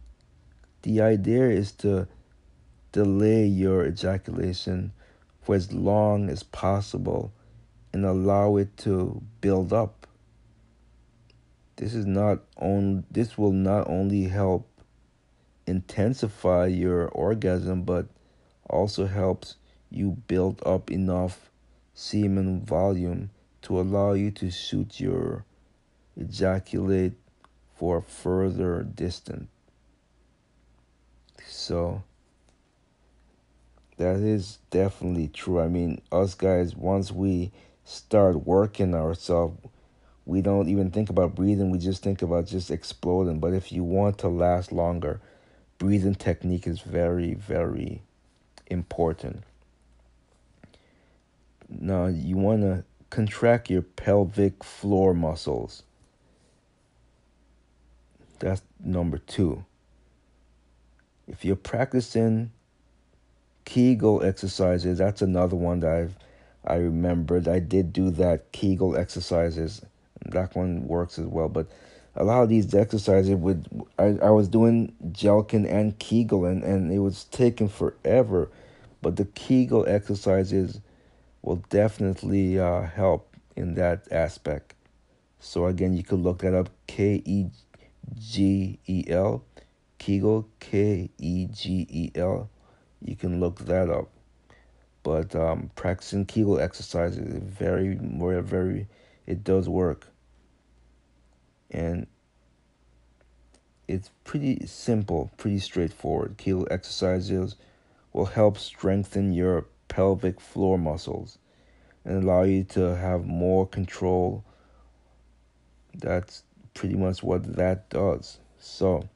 [0.82, 2.08] The idea is to
[2.92, 4.92] delay your ejaculation
[5.42, 7.32] for as long as possible
[7.92, 10.06] and allow it to build up.
[11.76, 14.68] This is not on this will not only help
[15.66, 18.06] intensify your orgasm but
[18.68, 19.56] also helps
[19.90, 21.50] you build up enough
[21.94, 23.30] semen volume
[23.62, 25.44] to allow you to shoot your
[26.16, 27.12] ejaculate
[27.74, 29.48] for further distance.
[31.60, 32.02] So
[33.98, 35.60] that is definitely true.
[35.60, 37.52] I mean, us guys, once we
[37.84, 39.58] start working ourselves,
[40.24, 41.70] we don't even think about breathing.
[41.70, 43.40] We just think about just exploding.
[43.40, 45.20] But if you want to last longer,
[45.76, 48.00] breathing technique is very, very
[48.68, 49.42] important.
[51.68, 55.82] Now, you want to contract your pelvic floor muscles.
[58.38, 59.66] That's number two.
[61.30, 62.50] If you're practicing
[63.64, 66.16] Kegel exercises, that's another one that I've
[66.64, 67.48] I remembered.
[67.48, 69.80] I did do that Kegel exercises.
[70.26, 71.48] That one works as well.
[71.48, 71.68] But
[72.16, 73.66] a lot of these exercises would
[73.98, 78.50] I, I was doing Jelqing and Kegel and, and it was taking forever.
[79.00, 80.80] But the Kegel exercises
[81.42, 84.74] will definitely uh, help in that aspect.
[85.38, 86.68] So again, you could look that up.
[86.86, 87.46] K E
[88.18, 89.44] G E L,
[90.00, 92.50] Kegel, K E G E L.
[93.00, 94.08] You can look that up.
[95.02, 98.88] But um, practicing Kegel exercises is very, very, very.
[99.26, 100.08] It does work,
[101.70, 102.06] and
[103.86, 106.36] it's pretty simple, pretty straightforward.
[106.38, 107.56] Kegel exercises
[108.12, 111.38] will help strengthen your pelvic floor muscles
[112.04, 114.44] and allow you to have more control.
[115.94, 116.42] That's
[116.72, 118.38] pretty much what that does.
[118.58, 119.08] So,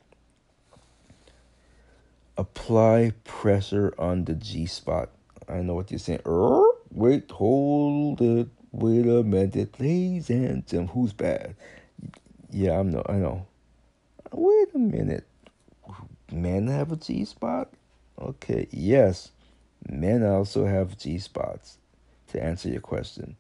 [2.37, 5.11] apply pressure on the G spot.
[5.49, 6.23] I know what you're saying.
[6.27, 8.49] Er, wait, hold it.
[8.73, 10.31] Wait a minute, please.
[10.31, 11.55] And Tim, who's bad?
[12.51, 13.47] Yeah, I'm no, I know.
[14.33, 15.27] Wait a minute.
[16.33, 17.71] men have a G spot?
[18.21, 19.31] Okay, yes,
[19.89, 21.79] men also have G spots.
[22.29, 23.37] To answer your question,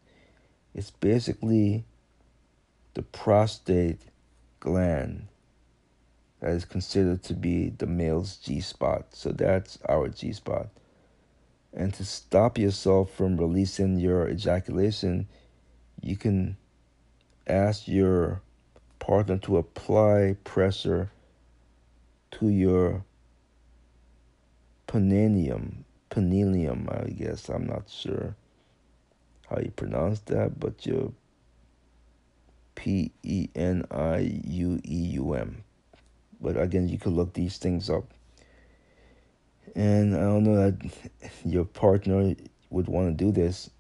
[0.73, 1.85] it's basically
[2.95, 4.03] the prostate
[4.61, 5.27] gland
[6.45, 9.07] that is considered to be the male's G spot.
[9.13, 10.69] So that's our G spot.
[11.73, 15.27] And to stop yourself from releasing your ejaculation,
[16.03, 16.59] you can
[17.47, 18.43] ask your
[18.99, 21.11] partner to apply pressure
[22.33, 23.07] to your
[24.87, 25.85] peninium.
[26.11, 27.49] Penilium, I guess.
[27.49, 28.37] I'm not sure
[29.49, 31.13] how you pronounce that, but your
[32.75, 35.65] P E N I U E U M.
[36.45, 38.05] But again, you could look these things up.
[39.75, 40.93] And I don't know that
[41.43, 42.35] your partner
[42.69, 43.71] would want to do this.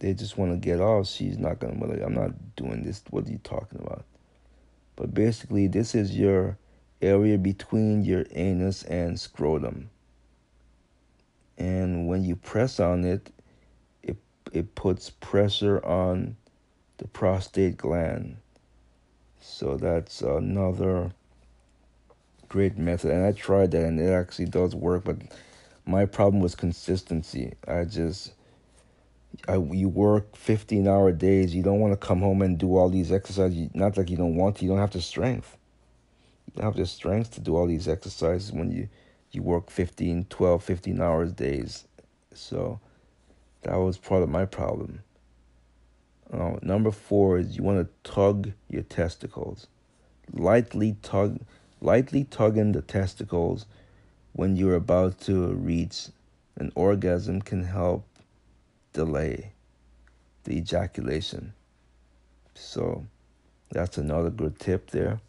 [0.00, 1.06] They just want to get off.
[1.06, 3.04] She's not going to, I'm not doing this.
[3.10, 4.04] What are you talking about?
[4.96, 6.58] But basically, this is your
[7.00, 9.90] area between your anus and scrotum.
[11.56, 13.30] And when you press on it,
[14.02, 14.16] it,
[14.52, 16.36] it puts pressure on
[16.98, 18.38] the prostate gland.
[19.48, 21.12] So that's another
[22.48, 23.12] great method.
[23.12, 25.16] And I tried that and it actually does work, but
[25.86, 27.54] my problem was consistency.
[27.66, 28.34] I just
[29.48, 31.54] I, you work 15 hour days.
[31.54, 33.70] You don't want to come home and do all these exercises.
[33.72, 34.64] Not like you don't want to.
[34.64, 35.56] You don't have the strength.
[36.46, 38.88] You don't have the strength to do all these exercises when you,
[39.30, 41.86] you work 15, 12, 15 hours days.
[42.34, 42.80] So
[43.62, 45.00] that was part of my problem.
[46.32, 49.68] Uh, number four is you want to tug your testicles.
[50.32, 51.40] Lightly tug,
[51.80, 53.66] lightly tugging the testicles
[54.32, 56.08] when you're about to reach
[56.58, 58.04] an orgasm can help
[58.92, 59.52] delay
[60.44, 61.52] the ejaculation.
[62.54, 63.06] So
[63.70, 65.20] that's another good tip there.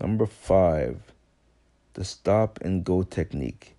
[0.00, 1.12] Number five,
[1.94, 3.74] the stop and go technique.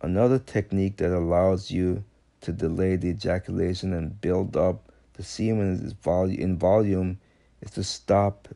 [0.00, 2.04] Another technique that allows you
[2.40, 4.83] to delay the ejaculation and build up
[5.14, 7.18] the semen is volume in volume
[7.60, 8.48] is the stop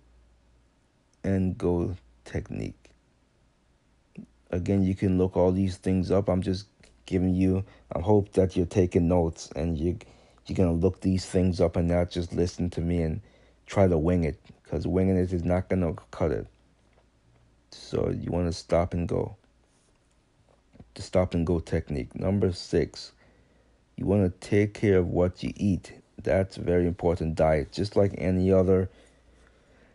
[1.25, 2.91] and go technique.
[4.51, 6.29] Again, you can look all these things up.
[6.29, 6.67] I'm just
[7.07, 9.99] giving you I hope that you're taking notes and you
[10.47, 13.21] you're gonna look these things up and not just listen to me and
[13.67, 16.47] try to wing it because winging it is not gonna cut it.
[17.71, 19.37] So you want to stop and go.
[20.95, 22.15] The stop and go technique.
[22.15, 23.13] Number six,
[23.97, 25.93] you want to take care of what you eat.
[26.29, 27.73] That's a very important diet.
[27.73, 28.91] Just like any other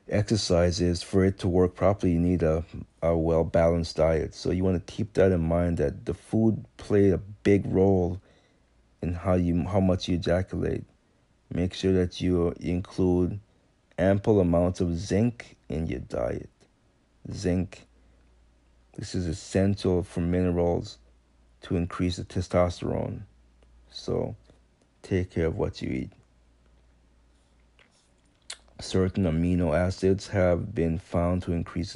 [0.10, 2.64] exercises, for it to work properly, you need a,
[3.04, 4.34] a well balanced diet.
[4.34, 8.20] So you want to keep that in mind that the food played a big role
[9.04, 10.86] in how you how much you ejaculate.
[11.54, 13.40] Make sure that you include
[14.00, 16.50] ample amounts of zinc in your diet.
[17.32, 17.86] Zinc.
[18.98, 20.98] This is essential for minerals
[21.62, 23.22] to increase the testosterone.
[23.92, 24.36] So
[25.04, 26.12] take care of what you eat.
[28.84, 31.96] Certain amino acids have been found to increase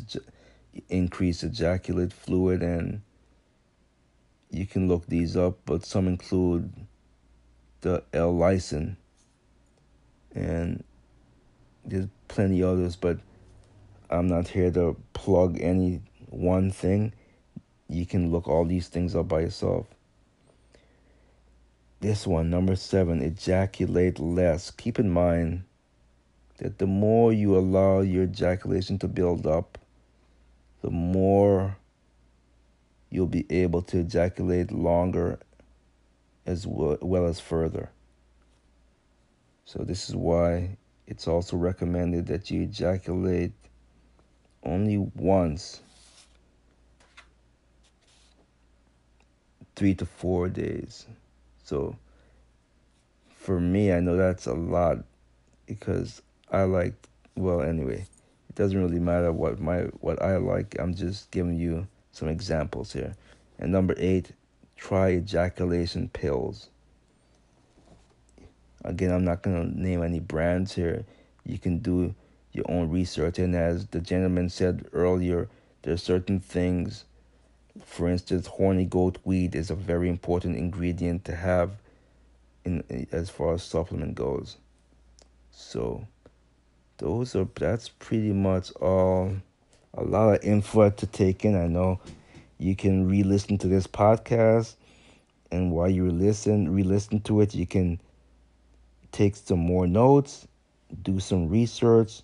[0.88, 3.02] increase ejaculate fluid and
[4.49, 6.72] you can look these up, but some include
[7.82, 8.95] the L-lysine
[10.34, 10.82] and
[11.84, 13.20] there's plenty others, but
[14.10, 17.12] I'm not here to plug any one thing.
[17.90, 19.88] You can look all these things up by yourself.
[21.99, 24.72] This one, number seven, ejaculate less.
[24.72, 25.64] Keep in mind
[26.58, 29.78] that the more you allow your ejaculation to build up,
[30.82, 31.78] the more
[33.10, 35.40] you'll be able to ejaculate longer
[36.46, 37.90] as well, well as further.
[39.66, 40.78] So, this is why
[41.08, 43.54] it's also recommended that you ejaculate
[44.64, 45.82] only once
[49.78, 51.06] three to four days.
[51.64, 51.96] So
[53.30, 54.98] for me, I know that's a lot
[55.68, 56.22] because
[56.52, 56.94] I like
[57.36, 58.06] well anyway.
[58.49, 60.76] It doesn't really matter what my what I like.
[60.80, 63.15] I'm just giving you some examples here.
[63.60, 64.32] And number 8,
[64.76, 66.69] try ejaculation pills.
[68.84, 71.06] Again, I'm not to name any brands here.
[71.45, 72.15] You can do
[72.53, 75.49] your own research and as the gentleman said earlier,
[75.82, 77.06] there are certain things
[77.86, 81.72] for instance, horny goat weed is a very important ingredient to have
[82.64, 84.57] in as far as supplement goes.
[85.52, 86.07] So
[86.98, 89.32] those are that's pretty much all
[89.94, 91.56] a lot of info to take in.
[91.56, 91.99] I know
[92.57, 94.76] you can re-listen to this podcast
[95.52, 97.99] and while you listen re-listen to it you can
[99.11, 100.48] take some more notes,
[101.02, 102.22] do some research.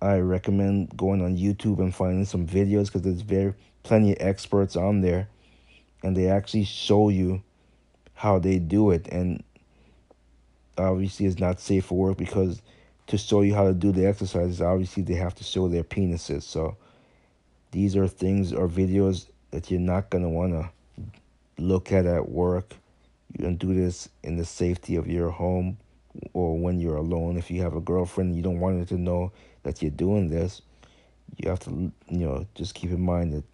[0.00, 4.76] I recommend going on YouTube and finding some videos because there's very plenty of experts
[4.76, 5.28] on there,
[6.02, 7.42] and they actually show you
[8.14, 9.08] how they do it.
[9.08, 9.42] And
[10.76, 12.60] obviously, it's not safe for work because
[13.06, 16.42] to show you how to do the exercises, obviously they have to show their penises.
[16.42, 16.76] So
[17.70, 20.70] these are things or videos that you're not gonna wanna
[21.58, 22.74] look at at work.
[23.36, 25.78] You don't do this in the safety of your home
[26.32, 27.36] or when you're alone.
[27.36, 29.32] If you have a girlfriend, you don't want her to know
[29.64, 30.62] that you're doing this.
[31.36, 31.70] You have to,
[32.08, 33.44] you know, just keep in mind that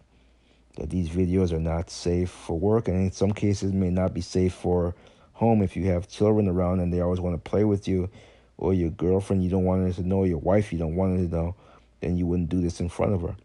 [0.77, 4.21] that these videos are not safe for work, and in some cases may not be
[4.21, 4.95] safe for
[5.33, 5.61] home.
[5.61, 8.09] If you have children around and they always want to play with you,
[8.57, 11.25] or your girlfriend you don't want her to know, your wife you don't want her
[11.25, 11.55] to know,
[11.99, 13.35] then you wouldn't do this in front of her.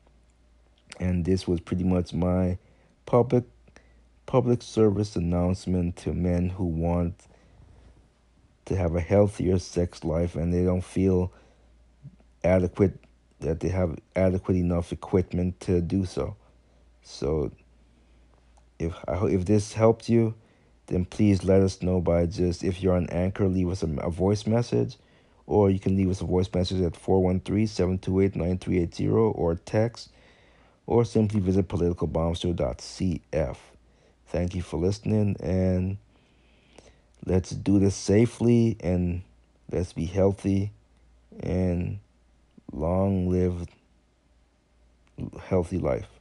[0.99, 2.59] And this was pretty much my
[3.05, 3.45] public
[4.27, 7.15] public service announcement to men who want
[8.65, 11.33] to have a healthier sex life and they don't feel
[12.43, 12.99] adequate
[13.41, 16.37] that they have adequate enough equipment to do so.
[17.03, 17.53] So
[18.79, 20.35] if I if this helped you,
[20.87, 24.11] then please let us know by just if you're on Anchor, leave us a, a
[24.11, 24.97] voice message,
[25.47, 30.11] or you can leave us a voice message at 413-728-9380 or text,
[30.87, 33.57] or simply visit politicalbombshow.cf.
[34.29, 35.99] Thank you for listening, and
[37.25, 39.23] let's do this safely, and
[39.71, 40.73] let's be healthy,
[41.41, 41.99] and
[42.73, 43.67] long live
[45.49, 46.16] healthy life.